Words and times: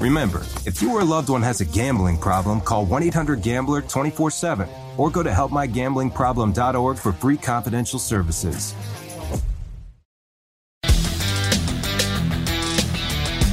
Remember, 0.00 0.42
if 0.64 0.80
you 0.80 0.92
or 0.92 1.00
a 1.00 1.04
loved 1.04 1.28
one 1.28 1.42
has 1.42 1.60
a 1.60 1.64
gambling 1.64 2.18
problem, 2.18 2.60
call 2.60 2.84
1 2.86 3.02
800 3.02 3.42
Gambler 3.42 3.82
24 3.82 4.30
7 4.30 4.68
or 4.96 5.10
go 5.10 5.22
to 5.22 5.30
helpmygamblingproblem.org 5.30 6.98
for 6.98 7.12
free 7.12 7.36
confidential 7.36 7.98
services. 7.98 8.74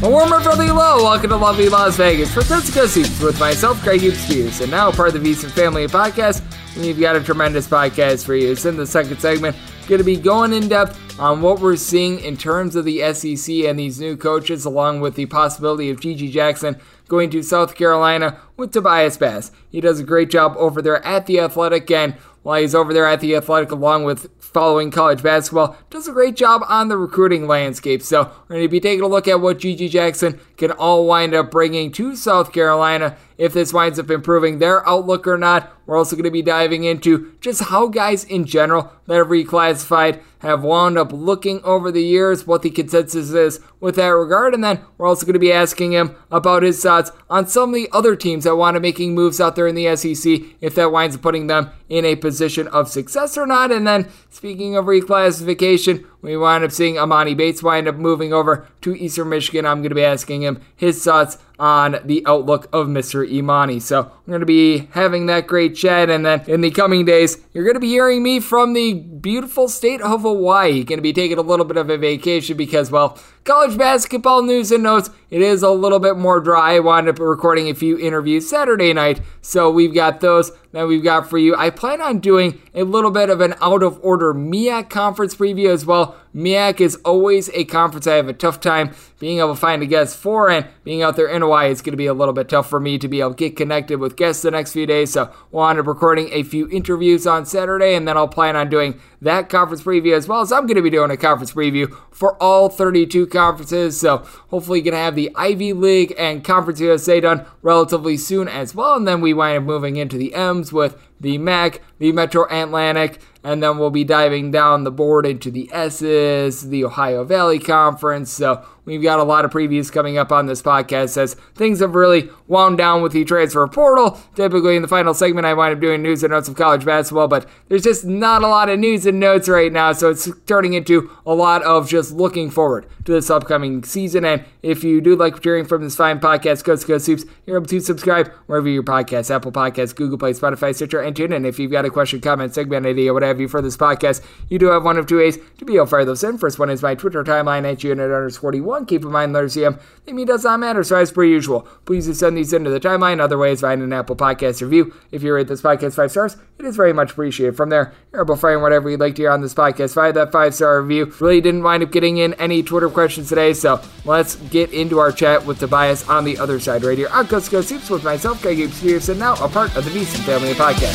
A 0.03 0.09
warmer 0.09 0.39
friendly 0.41 0.67
hello, 0.67 0.97
welcome 0.97 1.29
to 1.29 1.35
lovely 1.37 1.69
Las 1.69 1.95
Vegas 1.95 2.31
for 2.31 2.43
Francisco 2.43 2.85
Seats 2.85 3.19
with 3.21 3.39
myself, 3.39 3.81
Greg 3.81 4.01
Hughes, 4.01 4.61
and 4.61 4.69
now 4.69 4.91
part 4.91 5.15
of 5.15 5.23
the 5.23 5.31
VSiN 5.31 5.49
Family 5.51 5.87
Podcast. 5.87 6.43
We've 6.77 6.99
got 6.99 7.15
a 7.15 7.23
tremendous 7.23 7.67
podcast 7.67 8.25
for 8.25 8.35
you. 8.35 8.51
It's 8.51 8.65
in 8.65 8.75
the 8.75 8.85
second 8.85 9.19
segment, 9.19 9.55
going 9.87 9.99
to 9.99 10.03
be 10.03 10.17
going 10.17 10.53
in 10.53 10.67
depth 10.67 10.99
on 11.17 11.41
what 11.41 11.59
we're 11.59 11.77
seeing 11.77 12.19
in 12.19 12.35
terms 12.35 12.75
of 12.75 12.83
the 12.83 13.13
SEC 13.13 13.55
and 13.55 13.79
these 13.79 13.99
new 13.99 14.17
coaches, 14.17 14.65
along 14.65 14.99
with 14.99 15.15
the 15.15 15.25
possibility 15.27 15.89
of 15.89 15.99
GG 15.99 16.31
Jackson 16.31 16.79
going 17.07 17.29
to 17.29 17.43
South 17.43 17.75
Carolina 17.75 18.39
with 18.57 18.71
Tobias 18.71 19.17
Bass. 19.17 19.51
He 19.69 19.79
does 19.79 19.99
a 19.99 20.03
great 20.03 20.29
job 20.29 20.55
over 20.57 20.81
there 20.81 21.05
at 21.05 21.25
the 21.25 21.39
Athletic, 21.39 21.89
and 21.91 22.15
while 22.43 22.61
he's 22.61 22.75
over 22.75 22.93
there 22.93 23.07
at 23.07 23.21
the 23.21 23.35
Athletic, 23.35 23.71
along 23.71 24.03
with 24.03 24.29
following 24.39 24.91
college 24.91 25.21
basketball, 25.21 25.77
does 25.89 26.07
a 26.07 26.13
great 26.13 26.35
job 26.35 26.63
on 26.67 26.87
the 26.87 26.97
recruiting 26.97 27.47
landscape. 27.47 28.01
So 28.01 28.31
we're 28.47 28.55
going 28.55 28.61
to 28.63 28.69
be 28.69 28.79
taking 28.79 29.03
a 29.03 29.07
look 29.07 29.27
at 29.27 29.41
what 29.41 29.59
GG 29.59 29.89
Jackson 29.89 30.39
can 30.57 30.71
all 30.71 31.05
wind 31.05 31.33
up 31.33 31.51
bringing 31.51 31.91
to 31.93 32.15
South 32.15 32.51
Carolina 32.51 33.17
if 33.37 33.53
this 33.53 33.73
winds 33.73 33.99
up 33.99 34.09
improving 34.09 34.59
their 34.59 34.87
outlook 34.87 35.27
or 35.27 35.37
not. 35.37 35.71
We're 35.85 35.97
also 35.97 36.15
going 36.15 36.23
to 36.23 36.31
be 36.31 36.41
diving 36.41 36.83
into 36.83 37.35
just 37.41 37.63
how 37.65 37.87
guys 37.87 38.23
in 38.23 38.45
general 38.45 38.91
that 39.07 39.15
have 39.15 39.27
reclassified 39.27 40.21
have 40.39 40.63
wound 40.63 40.97
up 40.97 41.11
looking 41.11 41.61
over 41.63 41.91
the 41.91 42.03
years, 42.03 42.45
what 42.45 42.61
the 42.61 42.69
consensus 42.69 43.31
is 43.31 43.59
with 43.79 43.95
that 43.95 44.07
regard, 44.07 44.53
and 44.53 44.63
then 44.63 44.79
we're 44.97 45.07
also 45.07 45.25
going 45.25 45.33
to 45.33 45.39
be 45.39 45.51
asking 45.51 45.91
him 45.91 46.15
about 46.31 46.63
his 46.63 46.81
thoughts 46.81 47.11
on 47.29 47.47
some 47.47 47.69
of 47.69 47.75
the 47.75 47.89
other 47.91 48.15
teams 48.15 48.43
that 48.43 48.55
want 48.55 48.75
to 48.75 48.79
making 48.79 49.15
moves 49.15 49.41
out 49.41 49.55
there 49.55 49.67
in 49.67 49.75
the 49.75 49.95
SEC, 49.95 50.41
if 50.61 50.75
that 50.75 50.91
winds 50.91 51.15
up 51.15 51.21
putting 51.21 51.47
them 51.47 51.71
in 51.89 52.05
a 52.05 52.15
position 52.15 52.67
of 52.69 52.89
success 52.89 53.37
or 53.37 53.45
not. 53.45 53.71
And 53.71 53.87
then 53.87 54.07
speaking 54.29 54.75
of 54.75 54.85
reclassification, 54.85 56.05
we 56.25 56.37
wind 56.37 56.63
up 56.63 56.71
seeing 56.71 56.95
Emoni 56.95 57.37
Bates 57.37 57.61
wind 57.61 57.87
up 57.87 57.95
moving 57.95 58.33
over 58.33 58.67
to 58.81 58.95
Eastern 58.95 59.29
Michigan. 59.29 59.65
I'm 59.65 59.79
going 59.79 59.89
to 59.89 59.95
be 59.95 60.03
asking 60.03 60.43
him 60.43 60.61
his 60.75 61.03
thoughts 61.03 61.37
on 61.57 61.97
the 62.03 62.23
outlook 62.25 62.67
of 62.73 62.87
Mr. 62.87 63.29
Emoni. 63.29 63.81
So 63.81 64.01
I'm 64.01 64.27
going 64.27 64.39
to 64.41 64.45
be 64.45 64.89
having 64.91 65.27
that 65.27 65.47
great 65.47 65.75
chat, 65.75 66.09
and 66.09 66.25
then 66.25 66.43
in 66.47 66.61
the 66.61 66.71
coming 66.71 67.05
days, 67.05 67.37
you're 67.53 67.63
going 67.63 67.75
to 67.75 67.79
be 67.79 67.89
hearing 67.89 68.23
me 68.23 68.39
from 68.39 68.73
the 68.73 68.93
beautiful 68.93 69.69
state 69.69 70.01
of 70.01 70.21
Hawaii. 70.21 70.83
Going 70.83 70.97
to 70.97 71.03
be 71.03 71.13
taking 71.13 71.37
a 71.37 71.41
little 71.41 71.65
bit 71.65 71.77
of 71.77 71.89
a 71.89 71.97
vacation 71.97 72.57
because, 72.57 72.91
well, 72.91 73.17
college 73.45 73.77
basketball 73.77 74.41
news 74.41 74.71
and 74.71 74.83
notes. 74.83 75.11
It 75.29 75.41
is 75.41 75.61
a 75.61 75.69
little 75.69 75.99
bit 75.99 76.17
more 76.17 76.39
dry. 76.39 76.75
I 76.75 76.79
wound 76.79 77.07
up 77.07 77.19
recording 77.19 77.69
a 77.69 77.75
few 77.75 77.97
interviews 77.97 78.49
Saturday 78.49 78.91
night, 78.91 79.21
so 79.41 79.69
we've 79.69 79.93
got 79.93 80.19
those 80.19 80.51
that 80.71 80.87
we've 80.87 81.03
got 81.03 81.29
for 81.29 81.37
you. 81.37 81.55
I 81.55 81.69
plan 81.69 82.01
on 82.01 82.19
doing 82.19 82.59
a 82.73 82.83
little 82.83 83.11
bit 83.11 83.29
of 83.29 83.41
an 83.41 83.53
out 83.61 83.83
of 83.83 83.99
order 84.03 84.33
MEAC 84.33 84.89
conference 84.89 85.35
preview 85.35 85.69
as 85.69 85.85
well. 85.85 86.15
MEAC 86.33 86.81
is 86.81 86.95
always 87.05 87.49
a 87.53 87.65
conference 87.65 88.07
I 88.07 88.15
have 88.15 88.27
a 88.27 88.33
tough 88.33 88.59
time 88.59 88.93
being 89.19 89.39
able 89.39 89.53
to 89.53 89.59
find 89.59 89.81
a 89.81 89.85
guest 89.85 90.17
for, 90.17 90.49
and 90.49 90.67
being 90.83 91.01
out 91.01 91.15
there 91.15 91.27
in 91.27 91.41
Hawaii, 91.41 91.71
it's 91.71 91.81
going 91.81 91.93
to 91.93 91.97
be 91.97 92.05
a 92.05 92.13
little 92.13 92.33
bit 92.33 92.49
tough 92.49 92.69
for 92.69 92.79
me 92.79 92.97
to 92.97 93.07
be 93.07 93.21
able 93.21 93.31
to 93.31 93.35
get 93.35 93.55
connected 93.55 93.99
with 93.99 94.17
guests 94.17 94.41
the 94.41 94.51
next 94.51 94.73
few 94.73 94.85
days. 94.85 95.13
So 95.13 95.33
we'll 95.51 95.67
end 95.67 95.79
up 95.79 95.87
recording 95.87 96.29
a 96.31 96.43
few 96.43 96.69
interviews 96.69 97.25
on 97.25 97.45
Saturday, 97.45 97.95
and 97.95 98.07
then 98.07 98.17
I'll 98.17 98.27
plan 98.27 98.55
on 98.55 98.69
doing 98.69 98.99
that 99.21 99.49
conference 99.49 99.83
preview 99.83 100.15
as 100.15 100.27
well 100.27 100.41
as 100.41 100.51
I'm 100.51 100.67
going 100.67 100.75
to 100.75 100.81
be 100.81 100.89
doing 100.89 101.11
a 101.11 101.17
conference 101.17 101.53
preview 101.53 101.95
for 102.11 102.41
all 102.41 102.69
32 102.69 103.27
conferences. 103.27 103.99
So 103.99 104.17
hopefully, 104.49 104.81
going 104.81 104.93
to 104.93 104.99
have 104.99 105.15
the 105.15 105.31
Ivy 105.35 105.73
League 105.73 106.13
and 106.17 106.43
Conference 106.43 106.79
USA 106.79 107.21
done 107.21 107.45
relatively 107.61 108.17
soon 108.17 108.47
as 108.47 108.75
well, 108.75 108.95
and 108.95 109.07
then 109.07 109.21
we 109.21 109.33
wind 109.33 109.57
up 109.57 109.63
moving 109.63 109.95
into 109.95 110.17
the 110.17 110.33
M's 110.33 110.73
with 110.73 111.01
the 111.19 111.37
MAC, 111.37 111.81
the 111.99 112.11
Metro 112.11 112.45
Atlantic, 112.49 113.19
and 113.45 113.61
then 113.61 113.77
we'll 113.77 113.91
be 113.91 114.03
diving 114.03 114.49
down 114.49 114.83
the 114.83 114.91
board 114.91 115.25
into 115.25 115.51
the 115.51 115.69
S's, 115.71 116.69
the 116.69 116.83
Ohio 116.83 117.23
Valley 117.23 117.59
Conference. 117.59 118.31
So 118.31 118.65
we've 118.85 119.03
got 119.03 119.19
a 119.19 119.23
lot 119.23 119.45
of 119.45 119.51
previews 119.51 119.91
coming 119.91 120.17
up 120.17 120.31
on 120.31 120.47
this 120.47 120.63
podcast 120.63 121.15
as 121.15 121.35
things 121.53 121.79
have 121.79 121.93
really 121.93 122.27
wound 122.47 122.79
down 122.79 123.03
with 123.03 123.11
the 123.11 123.23
transfer 123.23 123.67
portal. 123.67 124.19
Typically, 124.33 124.75
in 124.75 124.81
the 124.81 124.87
final 124.87 125.13
segment, 125.13 125.45
I 125.45 125.53
wind 125.53 125.75
up 125.75 125.79
doing 125.79 126.01
news 126.01 126.23
and 126.23 126.31
notes 126.31 126.47
of 126.47 126.55
college 126.55 126.85
basketball, 126.85 127.27
but 127.27 127.47
there's 127.69 127.83
just 127.83 128.03
not 128.03 128.41
a 128.41 128.47
lot 128.47 128.67
of 128.67 128.79
news 128.79 129.05
and 129.05 129.19
notes 129.19 129.47
right 129.47 129.71
now, 129.71 129.93
so 129.93 130.09
it's 130.09 130.27
turning 130.47 130.73
into 130.73 131.11
a 131.23 131.35
lot 131.35 131.61
of 131.61 131.87
just 131.87 132.13
looking 132.13 132.49
forward 132.49 132.87
to 133.05 133.11
this 133.11 133.29
upcoming 133.29 133.83
season. 133.83 134.25
And 134.25 134.43
if 134.63 134.83
you 134.83 135.01
do 135.01 135.15
like 135.15 135.43
hearing 135.43 135.65
from 135.65 135.83
this 135.83 135.95
fine 135.95 136.19
podcast, 136.19 136.63
Coast 136.63 136.81
to 136.81 136.87
Coast 136.87 137.05
Hoops, 137.05 137.25
you're 137.45 137.57
able 137.57 137.67
to 137.67 137.79
subscribe 137.79 138.31
wherever 138.47 138.67
your 138.67 138.81
podcast, 138.81 139.29
Apple 139.29 139.51
Podcasts, 139.51 139.95
Google 139.95 140.17
Play, 140.17 140.33
Spotify, 140.33 140.73
Stitcher, 140.73 141.03
and 141.05 141.15
tune 141.15 141.31
in. 141.31 141.45
If 141.45 141.59
you've 141.59 141.71
got 141.71 141.85
a 141.85 141.89
question, 141.89 142.21
comment, 142.21 142.55
segment 142.55 142.85
idea, 142.85 143.13
whatever 143.13 143.35
have 143.35 143.41
you 143.41 143.47
for 143.47 143.61
this 143.61 143.75
podcast, 143.75 144.23
you 144.49 144.57
do 144.57 144.67
have 144.67 144.83
one 144.83 144.97
of 144.97 145.07
two 145.07 145.17
ways 145.17 145.37
to 145.57 145.65
be 145.65 145.75
able 145.75 145.85
to 145.85 145.89
fire 145.89 146.05
those 146.05 146.23
in. 146.23 146.37
First 146.37 146.57
one 146.57 146.69
is 146.69 146.81
my 146.81 146.95
Twitter 146.95 147.23
timeline 147.23 147.69
at 147.69 147.83
unit 147.83 148.05
underscore 148.05 148.51
41. 148.51 148.85
Keep 148.85 149.03
in 149.03 149.11
mind, 149.11 149.33
letter 149.33 149.47
CM, 149.47 149.67
um, 149.67 149.79
the 150.05 150.13
me 150.13 150.23
does 150.23 150.43
not 150.43 150.59
matter, 150.59 150.83
so 150.83 150.95
as 150.95 151.11
per 151.11 151.23
usual, 151.23 151.61
please 151.85 152.05
do 152.05 152.13
send 152.13 152.37
these 152.37 152.53
into 152.53 152.69
the 152.69 152.79
timeline. 152.79 153.19
Other 153.19 153.37
ways, 153.37 153.61
find 153.61 153.81
an 153.81 153.91
Apple 153.91 154.15
Podcast 154.15 154.61
review. 154.61 154.93
If 155.11 155.23
you 155.23 155.33
rate 155.33 155.47
this 155.47 155.61
podcast 155.61 155.95
five 155.95 156.11
stars, 156.11 156.37
it 156.59 156.65
is 156.65 156.75
very 156.75 156.93
much 156.93 157.11
appreciated. 157.11 157.57
From 157.57 157.69
there, 157.69 157.93
you're 158.13 158.21
able 158.21 158.35
to 158.35 158.41
find 158.41 158.61
whatever 158.61 158.89
you'd 158.89 158.99
like 158.99 159.15
to 159.15 159.23
hear 159.23 159.31
on 159.31 159.41
this 159.41 159.53
podcast. 159.53 159.95
Find 159.95 160.15
that 160.15 160.31
five 160.31 160.53
star 160.53 160.81
review. 160.81 161.11
Really 161.19 161.41
didn't 161.41 161.63
wind 161.63 161.83
up 161.83 161.91
getting 161.91 162.17
in 162.17 162.33
any 162.35 162.63
Twitter 162.63 162.89
questions 162.89 163.29
today, 163.29 163.53
so 163.53 163.81
let's 164.05 164.35
get 164.35 164.71
into 164.71 164.99
our 164.99 165.11
chat 165.11 165.45
with 165.45 165.59
Tobias 165.59 166.07
on 166.07 166.23
the 166.23 166.37
other 166.37 166.59
side 166.59 166.83
right 166.83 166.97
here 166.97 167.09
on 167.09 167.27
Coast 167.27 167.45
to 167.45 167.51
Coast 167.51 167.69
Hoops 167.71 167.89
with 167.89 168.03
myself, 168.03 168.41
Greg 168.41 168.57
Peterson, 168.79 169.19
now 169.19 169.33
a 169.43 169.49
part 169.49 169.75
of 169.75 169.85
the 169.85 169.91
VSiN 169.91 170.23
Family 170.23 170.53
Podcast. 170.53 170.94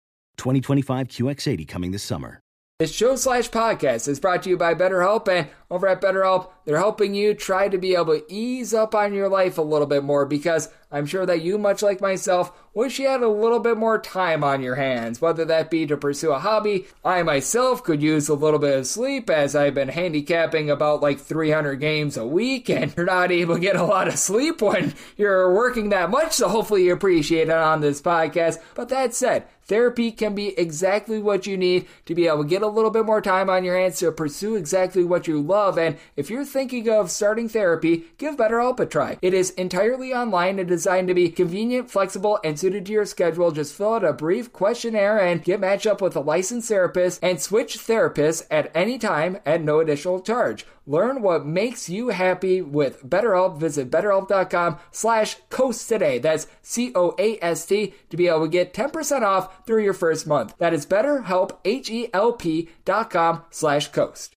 2025 0.41 1.07
QX80 1.07 1.67
coming 1.67 1.91
this 1.91 2.01
summer. 2.01 2.41
This 2.79 2.91
show 2.91 3.15
slash 3.15 3.47
podcast 3.51 4.07
is 4.07 4.19
brought 4.19 4.41
to 4.41 4.49
you 4.49 4.57
by 4.57 4.73
BetterHelp, 4.73 5.27
and 5.27 5.47
over 5.69 5.87
at 5.87 6.01
BetterHelp, 6.01 6.49
they're 6.65 6.79
helping 6.79 7.13
you 7.13 7.35
try 7.35 7.67
to 7.67 7.77
be 7.77 7.93
able 7.93 8.17
to 8.17 8.25
ease 8.27 8.73
up 8.73 8.95
on 8.95 9.13
your 9.13 9.29
life 9.29 9.59
a 9.59 9.61
little 9.61 9.85
bit 9.85 10.03
more 10.03 10.25
because 10.25 10.69
I'm 10.91 11.05
sure 11.05 11.27
that 11.27 11.43
you, 11.43 11.59
much 11.59 11.83
like 11.83 12.01
myself, 12.01 12.51
wish 12.73 12.97
you 12.97 13.07
had 13.07 13.21
a 13.21 13.29
little 13.29 13.59
bit 13.59 13.77
more 13.77 13.99
time 13.99 14.43
on 14.43 14.63
your 14.63 14.75
hands, 14.75 15.21
whether 15.21 15.45
that 15.45 15.69
be 15.69 15.85
to 15.85 15.95
pursue 15.95 16.31
a 16.31 16.39
hobby. 16.39 16.87
I 17.05 17.21
myself 17.21 17.83
could 17.83 18.01
use 18.01 18.27
a 18.27 18.33
little 18.33 18.59
bit 18.59 18.79
of 18.79 18.87
sleep 18.87 19.29
as 19.29 19.55
I've 19.55 19.75
been 19.75 19.89
handicapping 19.89 20.71
about 20.71 21.03
like 21.03 21.19
300 21.19 21.75
games 21.75 22.17
a 22.17 22.25
week, 22.25 22.67
and 22.67 22.91
you're 22.97 23.05
not 23.05 23.31
able 23.31 23.55
to 23.55 23.61
get 23.61 23.75
a 23.75 23.83
lot 23.83 24.07
of 24.07 24.17
sleep 24.17 24.59
when 24.59 24.95
you're 25.17 25.53
working 25.53 25.89
that 25.89 26.09
much, 26.09 26.33
so 26.33 26.49
hopefully 26.49 26.85
you 26.85 26.93
appreciate 26.93 27.47
it 27.47 27.51
on 27.51 27.81
this 27.81 28.01
podcast. 28.01 28.57
But 28.73 28.89
that 28.89 29.13
said, 29.13 29.45
Therapy 29.71 30.11
can 30.11 30.35
be 30.35 30.49
exactly 30.59 31.21
what 31.21 31.47
you 31.47 31.55
need 31.55 31.87
to 32.05 32.13
be 32.13 32.27
able 32.27 32.43
to 32.43 32.49
get 32.49 32.61
a 32.61 32.67
little 32.67 32.91
bit 32.91 33.05
more 33.05 33.21
time 33.21 33.49
on 33.49 33.63
your 33.63 33.79
hands 33.79 33.99
to 33.99 34.11
pursue 34.11 34.57
exactly 34.57 35.05
what 35.05 35.29
you 35.29 35.41
love. 35.41 35.77
And 35.77 35.95
if 36.17 36.29
you're 36.29 36.43
thinking 36.43 36.89
of 36.89 37.09
starting 37.09 37.47
therapy, 37.47 38.03
give 38.17 38.35
BetterHelp 38.35 38.81
a 38.81 38.85
try. 38.85 39.17
It 39.21 39.33
is 39.33 39.51
entirely 39.51 40.13
online 40.13 40.59
and 40.59 40.67
designed 40.67 41.07
to 41.07 41.13
be 41.13 41.29
convenient, 41.29 41.89
flexible, 41.89 42.37
and 42.43 42.59
suited 42.59 42.85
to 42.85 42.91
your 42.91 43.05
schedule. 43.05 43.51
Just 43.51 43.73
fill 43.73 43.93
out 43.93 44.03
a 44.03 44.11
brief 44.11 44.51
questionnaire 44.51 45.17
and 45.17 45.41
get 45.41 45.61
matched 45.61 45.87
up 45.87 46.01
with 46.01 46.17
a 46.17 46.19
licensed 46.19 46.67
therapist 46.67 47.23
and 47.23 47.39
switch 47.39 47.77
therapists 47.77 48.45
at 48.51 48.71
any 48.75 48.99
time 48.99 49.37
at 49.45 49.63
no 49.63 49.79
additional 49.79 50.19
charge. 50.19 50.65
Learn 50.91 51.21
what 51.21 51.45
makes 51.45 51.87
you 51.87 52.09
happy 52.09 52.61
with 52.61 53.01
BetterHelp. 53.09 53.57
Visit 53.57 53.89
betterhelp.com 53.89 54.77
slash 54.91 55.37
coast 55.49 55.87
today. 55.87 56.19
That's 56.19 56.47
C-O-A-S-T 56.63 57.93
to 58.09 58.17
be 58.17 58.27
able 58.27 58.41
to 58.41 58.49
get 58.49 58.73
10% 58.73 59.21
off 59.21 59.65
through 59.65 59.85
your 59.85 59.93
first 59.93 60.27
month. 60.27 60.53
That 60.57 60.73
is 60.73 60.85
betterhelp, 60.85 61.57
H-E-L-P 61.63 62.69
dot 62.83 63.09
com 63.09 63.43
slash 63.51 63.87
coast. 63.87 64.35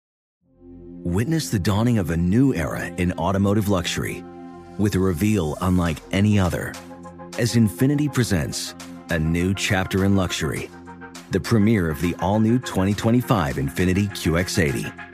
Witness 1.02 1.50
the 1.50 1.58
dawning 1.58 1.98
of 1.98 2.10
a 2.10 2.16
new 2.16 2.54
era 2.54 2.86
in 2.86 3.10
automotive 3.14 3.68
luxury 3.68 4.22
with 4.78 4.94
a 4.94 5.00
reveal 5.00 5.58
unlike 5.60 5.98
any 6.12 6.38
other 6.38 6.72
as 7.36 7.56
Infiniti 7.56 8.12
presents 8.12 8.76
a 9.10 9.18
new 9.18 9.54
chapter 9.54 10.04
in 10.04 10.14
luxury, 10.14 10.70
the 11.32 11.40
premiere 11.40 11.90
of 11.90 12.00
the 12.00 12.14
all-new 12.20 12.60
2025 12.60 13.56
Infiniti 13.56 14.08
QX80. 14.08 15.13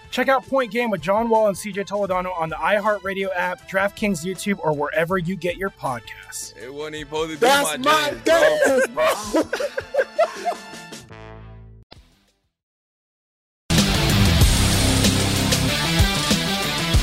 Check 0.11 0.27
out 0.27 0.45
Point 0.45 0.71
Game 0.71 0.89
with 0.89 1.01
John 1.01 1.29
Wall 1.29 1.47
and 1.47 1.55
CJ 1.55 1.87
Toledano 1.87 2.37
on 2.37 2.49
the 2.49 2.55
iHeartRadio 2.55 3.29
app, 3.33 3.69
DraftKings 3.69 4.25
YouTube, 4.25 4.59
or 4.59 4.73
wherever 4.73 5.17
you 5.17 5.37
get 5.37 5.55
your 5.55 5.69
podcasts. 5.69 6.55
It 6.61 6.71
wasn't 6.71 6.95
even 6.97 7.07
supposed 7.07 7.31
to 7.31 7.37
be 7.37 7.39
That's 7.39 7.77
my, 7.79 8.11
my 8.11 8.17
jam, 8.25 8.93
bro. 8.93 9.43
game. 9.43 10.57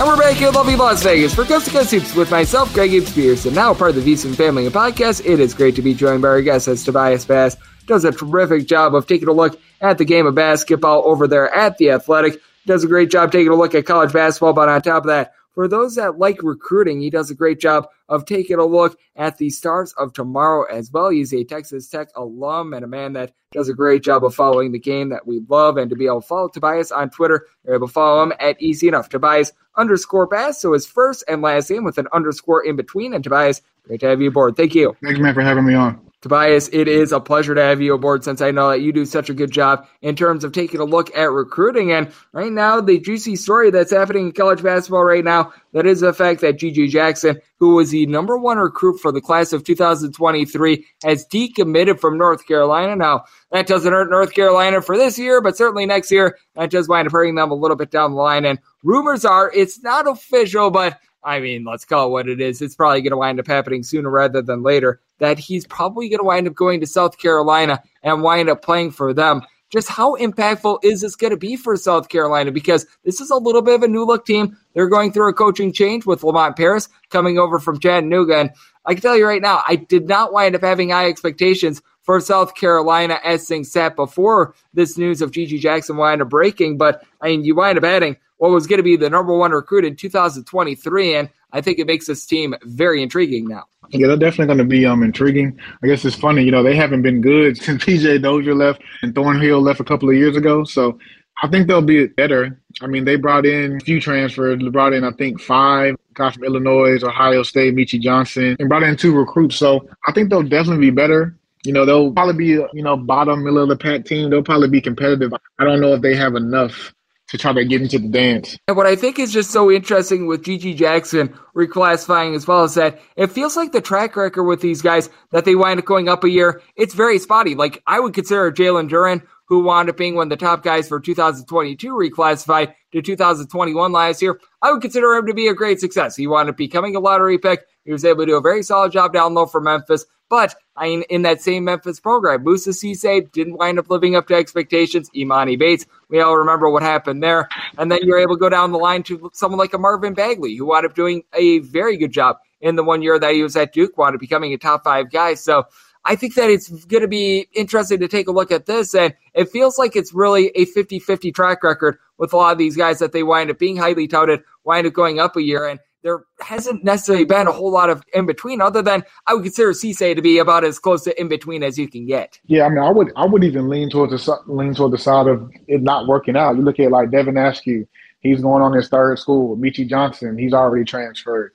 And 0.00 0.06
we're 0.06 0.16
back 0.16 0.40
in 0.40 0.54
lovely 0.54 0.76
Las 0.76 1.02
Vegas 1.02 1.34
for 1.34 1.44
Coast 1.44 1.66
to 1.66 1.72
Coast 1.72 1.90
Hoops 1.90 2.14
with 2.14 2.30
myself, 2.30 2.72
Greg 2.72 2.92
Hoops 2.92 3.12
Peterson. 3.12 3.52
Now 3.52 3.74
part 3.74 3.96
of 3.96 4.04
the 4.04 4.12
VSiN 4.14 4.36
family 4.36 4.64
and 4.64 4.72
podcast. 4.72 5.26
It 5.26 5.40
is 5.40 5.54
great 5.54 5.74
to 5.74 5.82
be 5.82 5.92
joined 5.92 6.22
by 6.22 6.28
our 6.28 6.40
guest 6.40 6.68
as 6.68 6.84
Tobias 6.84 7.24
Bass 7.24 7.56
does 7.86 8.04
a 8.04 8.12
terrific 8.12 8.68
job 8.68 8.94
of 8.94 9.08
taking 9.08 9.26
a 9.26 9.32
look 9.32 9.60
at 9.80 9.98
the 9.98 10.04
game 10.04 10.24
of 10.24 10.36
basketball 10.36 11.02
over 11.04 11.26
there 11.26 11.52
at 11.52 11.78
the 11.78 11.90
Athletic. 11.90 12.40
Does 12.68 12.84
a 12.84 12.86
great 12.86 13.10
job 13.10 13.32
taking 13.32 13.50
a 13.50 13.54
look 13.54 13.74
at 13.74 13.86
college 13.86 14.12
basketball, 14.12 14.52
but 14.52 14.68
on 14.68 14.82
top 14.82 15.04
of 15.04 15.08
that, 15.08 15.32
for 15.54 15.68
those 15.68 15.94
that 15.94 16.18
like 16.18 16.42
recruiting, 16.42 17.00
he 17.00 17.08
does 17.08 17.30
a 17.30 17.34
great 17.34 17.58
job 17.58 17.88
of 18.10 18.26
taking 18.26 18.58
a 18.58 18.64
look 18.66 18.98
at 19.16 19.38
the 19.38 19.48
stars 19.48 19.94
of 19.94 20.12
tomorrow 20.12 20.64
as 20.70 20.92
well. 20.92 21.08
He's 21.08 21.32
a 21.32 21.44
Texas 21.44 21.88
Tech 21.88 22.08
alum 22.14 22.74
and 22.74 22.84
a 22.84 22.86
man 22.86 23.14
that 23.14 23.32
does 23.52 23.70
a 23.70 23.74
great 23.74 24.02
job 24.02 24.22
of 24.22 24.34
following 24.34 24.70
the 24.70 24.78
game 24.78 25.08
that 25.08 25.26
we 25.26 25.40
love. 25.48 25.78
And 25.78 25.88
to 25.88 25.96
be 25.96 26.04
able 26.04 26.20
to 26.20 26.28
follow 26.28 26.48
Tobias 26.48 26.92
on 26.92 27.08
Twitter, 27.08 27.46
you're 27.64 27.76
able 27.76 27.86
to 27.86 27.92
follow 27.94 28.22
him 28.22 28.34
at 28.38 28.60
easy 28.60 28.86
enough. 28.86 29.08
Tobias 29.08 29.50
underscore 29.78 30.26
Bass. 30.26 30.60
So 30.60 30.74
his 30.74 30.86
first 30.86 31.24
and 31.26 31.40
last 31.40 31.70
name 31.70 31.84
with 31.84 31.96
an 31.96 32.08
underscore 32.12 32.66
in 32.66 32.76
between. 32.76 33.14
And 33.14 33.24
Tobias, 33.24 33.62
great 33.82 34.00
to 34.00 34.08
have 34.08 34.20
you 34.20 34.28
aboard. 34.28 34.56
Thank 34.56 34.74
you. 34.74 34.94
Thanks, 35.02 35.18
man, 35.18 35.32
for 35.32 35.40
having 35.40 35.64
me 35.64 35.72
on. 35.72 36.07
Tobias, 36.20 36.68
it 36.72 36.88
is 36.88 37.12
a 37.12 37.20
pleasure 37.20 37.54
to 37.54 37.62
have 37.62 37.80
you 37.80 37.94
aboard 37.94 38.24
since 38.24 38.40
I 38.40 38.50
know 38.50 38.70
that 38.70 38.80
you 38.80 38.92
do 38.92 39.04
such 39.04 39.30
a 39.30 39.34
good 39.34 39.52
job 39.52 39.86
in 40.02 40.16
terms 40.16 40.42
of 40.42 40.50
taking 40.50 40.80
a 40.80 40.84
look 40.84 41.16
at 41.16 41.30
recruiting. 41.30 41.92
And 41.92 42.12
right 42.32 42.50
now, 42.50 42.80
the 42.80 42.98
juicy 42.98 43.36
story 43.36 43.70
that's 43.70 43.92
happening 43.92 44.26
in 44.26 44.32
college 44.32 44.60
basketball 44.60 45.04
right 45.04 45.22
now, 45.22 45.52
that 45.74 45.86
is 45.86 46.00
the 46.00 46.12
fact 46.12 46.40
that 46.40 46.58
GG 46.58 46.88
Jackson, 46.88 47.40
who 47.60 47.76
was 47.76 47.90
the 47.90 48.06
number 48.06 48.36
one 48.36 48.58
recruit 48.58 48.98
for 48.98 49.12
the 49.12 49.20
class 49.20 49.52
of 49.52 49.62
2023, 49.62 50.84
has 51.04 51.24
decommitted 51.26 52.00
from 52.00 52.18
North 52.18 52.46
Carolina. 52.48 52.96
Now, 52.96 53.24
that 53.52 53.68
doesn't 53.68 53.92
hurt 53.92 54.10
North 54.10 54.34
Carolina 54.34 54.82
for 54.82 54.96
this 54.96 55.20
year, 55.20 55.40
but 55.40 55.56
certainly 55.56 55.86
next 55.86 56.10
year, 56.10 56.36
that 56.56 56.70
does 56.70 56.88
wind 56.88 57.06
up 57.06 57.12
hurting 57.12 57.36
them 57.36 57.52
a 57.52 57.54
little 57.54 57.76
bit 57.76 57.92
down 57.92 58.10
the 58.10 58.16
line. 58.16 58.44
And 58.44 58.58
rumors 58.82 59.24
are 59.24 59.52
it's 59.54 59.82
not 59.82 60.08
official, 60.08 60.70
but 60.70 60.98
I 61.24 61.40
mean, 61.40 61.64
let's 61.64 61.84
call 61.84 62.08
it 62.08 62.10
what 62.10 62.28
it 62.28 62.40
is. 62.40 62.62
It's 62.62 62.76
probably 62.76 63.02
going 63.02 63.10
to 63.10 63.16
wind 63.16 63.40
up 63.40 63.46
happening 63.46 63.82
sooner 63.82 64.10
rather 64.10 64.40
than 64.40 64.62
later. 64.62 65.00
That 65.18 65.38
he's 65.38 65.66
probably 65.66 66.08
going 66.08 66.20
to 66.20 66.24
wind 66.24 66.46
up 66.46 66.54
going 66.54 66.80
to 66.80 66.86
South 66.86 67.18
Carolina 67.18 67.82
and 68.02 68.22
wind 68.22 68.48
up 68.48 68.62
playing 68.62 68.92
for 68.92 69.12
them. 69.12 69.42
Just 69.70 69.88
how 69.88 70.16
impactful 70.16 70.78
is 70.82 71.02
this 71.02 71.14
going 71.14 71.32
to 71.32 71.36
be 71.36 71.54
for 71.56 71.76
South 71.76 72.08
Carolina? 72.08 72.50
Because 72.50 72.86
this 73.04 73.20
is 73.20 73.30
a 73.30 73.36
little 73.36 73.60
bit 73.60 73.74
of 73.74 73.82
a 73.82 73.88
new 73.88 74.04
look 74.04 74.24
team. 74.24 74.56
They're 74.72 74.88
going 74.88 75.12
through 75.12 75.28
a 75.28 75.34
coaching 75.34 75.72
change 75.72 76.06
with 76.06 76.24
Lamont 76.24 76.56
Paris 76.56 76.88
coming 77.10 77.38
over 77.38 77.58
from 77.58 77.78
Chattanooga. 77.78 78.36
And 78.36 78.50
I 78.86 78.94
can 78.94 79.02
tell 79.02 79.16
you 79.16 79.26
right 79.26 79.42
now, 79.42 79.62
I 79.68 79.76
did 79.76 80.08
not 80.08 80.32
wind 80.32 80.54
up 80.54 80.62
having 80.62 80.90
high 80.90 81.08
expectations 81.08 81.82
for 82.00 82.18
South 82.20 82.54
Carolina 82.54 83.20
as 83.22 83.46
things 83.46 83.70
sat 83.70 83.94
before 83.94 84.54
this 84.72 84.96
news 84.96 85.20
of 85.20 85.32
GG 85.32 85.60
Jackson 85.60 85.98
wind 85.98 86.22
up 86.22 86.30
breaking. 86.30 86.78
But 86.78 87.04
I 87.20 87.26
mean, 87.26 87.44
you 87.44 87.54
wind 87.54 87.76
up 87.76 87.84
adding 87.84 88.16
what 88.38 88.50
was 88.50 88.66
going 88.66 88.78
to 88.78 88.82
be 88.82 88.96
the 88.96 89.10
number 89.10 89.36
one 89.36 89.52
recruit 89.52 89.84
in 89.84 89.96
2023. 89.96 91.16
And 91.16 91.28
I 91.52 91.60
think 91.60 91.78
it 91.78 91.86
makes 91.86 92.06
this 92.06 92.24
team 92.26 92.54
very 92.62 93.02
intriguing 93.02 93.46
now. 93.46 93.64
Yeah, 93.90 94.08
they're 94.08 94.16
definitely 94.16 94.46
going 94.46 94.58
to 94.58 94.64
be 94.64 94.86
um 94.86 95.02
intriguing. 95.02 95.58
I 95.82 95.86
guess 95.86 96.04
it's 96.04 96.16
funny, 96.16 96.42
you 96.42 96.50
know, 96.50 96.62
they 96.62 96.76
haven't 96.76 97.02
been 97.02 97.20
good 97.20 97.56
since 97.62 97.84
PJ 97.84 98.22
Dozier 98.22 98.54
left 98.54 98.82
and 99.02 99.14
Thornwell 99.14 99.62
left 99.62 99.80
a 99.80 99.84
couple 99.84 100.08
of 100.08 100.16
years 100.16 100.36
ago. 100.36 100.64
So 100.64 100.98
I 101.42 101.48
think 101.48 101.68
they'll 101.68 101.82
be 101.82 102.06
better. 102.06 102.60
I 102.82 102.86
mean, 102.86 103.04
they 103.04 103.16
brought 103.16 103.46
in 103.46 103.76
a 103.76 103.80
few 103.80 104.00
transfers. 104.00 104.60
They 104.60 104.68
brought 104.70 104.92
in, 104.92 105.04
I 105.04 105.12
think, 105.12 105.40
five 105.40 105.94
guys 106.14 106.34
from 106.34 106.44
Illinois, 106.44 107.02
Ohio 107.02 107.44
State, 107.44 107.74
Meechie 107.74 108.00
Johnson, 108.00 108.56
and 108.58 108.68
brought 108.68 108.82
in 108.82 108.96
two 108.96 109.16
recruits. 109.16 109.56
So 109.56 109.88
I 110.06 110.12
think 110.12 110.30
they'll 110.30 110.42
definitely 110.42 110.86
be 110.86 110.90
better. 110.90 111.36
You 111.64 111.72
know, 111.72 111.84
they'll 111.84 112.12
probably 112.12 112.34
be, 112.34 112.46
you 112.72 112.82
know, 112.82 112.96
bottom 112.96 113.44
middle 113.44 113.62
of 113.62 113.68
the 113.68 113.76
pack 113.76 114.04
team. 114.04 114.30
They'll 114.30 114.42
probably 114.42 114.68
be 114.68 114.80
competitive. 114.80 115.32
I 115.58 115.64
don't 115.64 115.80
know 115.80 115.94
if 115.94 116.02
they 116.02 116.16
have 116.16 116.34
enough 116.34 116.92
to 117.28 117.38
try 117.38 117.52
to 117.52 117.64
get 117.64 117.82
into 117.82 117.98
the 117.98 118.08
dance. 118.08 118.58
And 118.68 118.76
what 118.76 118.86
I 118.86 118.96
think 118.96 119.18
is 119.18 119.32
just 119.32 119.50
so 119.50 119.70
interesting 119.70 120.26
with 120.26 120.42
GG 120.42 120.76
Jackson 120.76 121.28
reclassifying 121.54 122.34
as 122.34 122.46
well 122.46 122.64
is 122.64 122.74
that 122.74 123.00
it 123.16 123.28
feels 123.28 123.56
like 123.56 123.72
the 123.72 123.80
track 123.80 124.16
record 124.16 124.44
with 124.44 124.60
these 124.60 124.82
guys 124.82 125.10
that 125.30 125.44
they 125.44 125.54
wind 125.54 125.78
up 125.78 125.84
going 125.84 126.08
up 126.08 126.24
a 126.24 126.30
year, 126.30 126.62
it's 126.76 126.94
very 126.94 127.18
spotty. 127.18 127.54
Like 127.54 127.82
I 127.86 128.00
would 128.00 128.14
consider 128.14 128.50
Jalen 128.50 128.88
Duren, 128.88 129.22
who 129.46 129.62
wound 129.62 129.88
up 129.88 129.96
being 129.96 130.14
one 130.14 130.26
of 130.26 130.38
the 130.38 130.44
top 130.44 130.62
guys 130.62 130.88
for 130.88 131.00
2022 131.00 131.92
reclassified 131.92 132.74
to 132.92 133.02
2021 133.02 133.92
last 133.92 134.22
year. 134.22 134.40
I 134.62 134.72
would 134.72 134.82
consider 134.82 135.14
him 135.14 135.26
to 135.26 135.34
be 135.34 135.48
a 135.48 135.54
great 135.54 135.80
success. 135.80 136.16
He 136.16 136.26
wound 136.26 136.48
up 136.48 136.56
becoming 136.56 136.96
a 136.96 137.00
lottery 137.00 137.38
pick. 137.38 137.64
He 137.84 137.92
was 137.92 138.04
able 138.04 138.20
to 138.20 138.26
do 138.26 138.36
a 138.36 138.42
very 138.42 138.62
solid 138.62 138.92
job 138.92 139.12
down 139.12 139.34
low 139.34 139.46
for 139.46 139.60
Memphis. 139.60 140.04
But 140.28 140.54
I 140.76 140.88
mean, 140.88 141.02
in 141.08 141.22
that 141.22 141.40
same 141.40 141.64
Memphis 141.64 142.00
program, 142.00 142.44
Moussa 142.44 142.70
Cisse 142.70 143.32
didn't 143.32 143.56
wind 143.56 143.78
up 143.78 143.90
living 143.90 144.14
up 144.14 144.26
to 144.28 144.34
expectations. 144.34 145.10
Emoni 145.14 145.58
Bates, 145.58 145.86
we 146.08 146.20
all 146.20 146.36
remember 146.36 146.70
what 146.70 146.82
happened 146.82 147.22
there. 147.22 147.48
And 147.78 147.90
then 147.90 148.00
you're 148.02 148.18
able 148.18 148.36
to 148.36 148.40
go 148.40 148.48
down 148.48 148.72
the 148.72 148.78
line 148.78 149.02
to 149.04 149.30
someone 149.32 149.58
like 149.58 149.74
a 149.74 149.78
Marvin 149.78 150.14
Bagley, 150.14 150.54
who 150.54 150.66
wound 150.66 150.86
up 150.86 150.94
doing 150.94 151.22
a 151.32 151.60
very 151.60 151.96
good 151.96 152.12
job 152.12 152.36
in 152.60 152.76
the 152.76 152.84
one 152.84 153.02
year 153.02 153.18
that 153.18 153.34
he 153.34 153.42
was 153.42 153.56
at 153.56 153.72
Duke, 153.72 153.96
wound 153.96 154.14
up 154.14 154.20
becoming 154.20 154.52
a 154.52 154.58
top 154.58 154.84
five 154.84 155.10
guy. 155.10 155.34
So 155.34 155.64
I 156.04 156.16
think 156.16 156.34
that 156.34 156.50
it's 156.50 156.68
going 156.86 157.02
to 157.02 157.08
be 157.08 157.48
interesting 157.52 158.00
to 158.00 158.08
take 158.08 158.28
a 158.28 158.32
look 158.32 158.50
at 158.52 158.66
this. 158.66 158.94
And 158.94 159.14
it 159.34 159.50
feels 159.50 159.78
like 159.78 159.96
it's 159.96 160.14
really 160.14 160.50
a 160.54 160.64
50 160.66 160.98
50 160.98 161.32
track 161.32 161.62
record 161.62 161.98
with 162.18 162.32
a 162.32 162.36
lot 162.36 162.52
of 162.52 162.58
these 162.58 162.76
guys 162.76 162.98
that 162.98 163.12
they 163.12 163.22
wind 163.22 163.50
up 163.50 163.58
being 163.58 163.76
highly 163.76 164.08
touted, 164.08 164.42
wind 164.64 164.86
up 164.86 164.92
going 164.92 165.20
up 165.20 165.36
a 165.36 165.42
year. 165.42 165.66
And 165.66 165.80
there 166.02 166.20
hasn't 166.40 166.84
necessarily 166.84 167.24
been 167.24 167.46
a 167.46 167.52
whole 167.52 167.70
lot 167.70 167.90
of 167.90 168.02
in 168.14 168.26
between, 168.26 168.60
other 168.60 168.82
than 168.82 169.02
I 169.26 169.34
would 169.34 169.42
consider 169.42 169.70
Cisse 169.70 170.14
to 170.14 170.22
be 170.22 170.38
about 170.38 170.64
as 170.64 170.78
close 170.78 171.02
to 171.04 171.20
in 171.20 171.28
between 171.28 171.62
as 171.62 171.78
you 171.78 171.88
can 171.88 172.06
get. 172.06 172.38
Yeah, 172.46 172.64
I 172.64 172.68
mean, 172.68 172.78
I 172.78 172.90
would 172.90 173.12
I 173.16 173.26
would 173.26 173.44
even 173.44 173.68
lean 173.68 173.90
towards 173.90 174.12
the 174.12 174.38
lean 174.46 174.74
toward 174.74 174.92
the 174.92 174.98
side 174.98 175.26
of 175.26 175.50
it 175.66 175.82
not 175.82 176.06
working 176.06 176.36
out. 176.36 176.56
You 176.56 176.62
look 176.62 176.78
at 176.78 176.90
like 176.90 177.10
Devin 177.10 177.36
Askew, 177.36 177.86
he's 178.20 178.40
going 178.40 178.62
on 178.62 178.72
his 178.72 178.88
third 178.88 179.18
school. 179.18 179.56
Meechie 179.56 179.88
Johnson, 179.88 180.38
he's 180.38 180.52
already 180.52 180.84
transferred. 180.84 181.52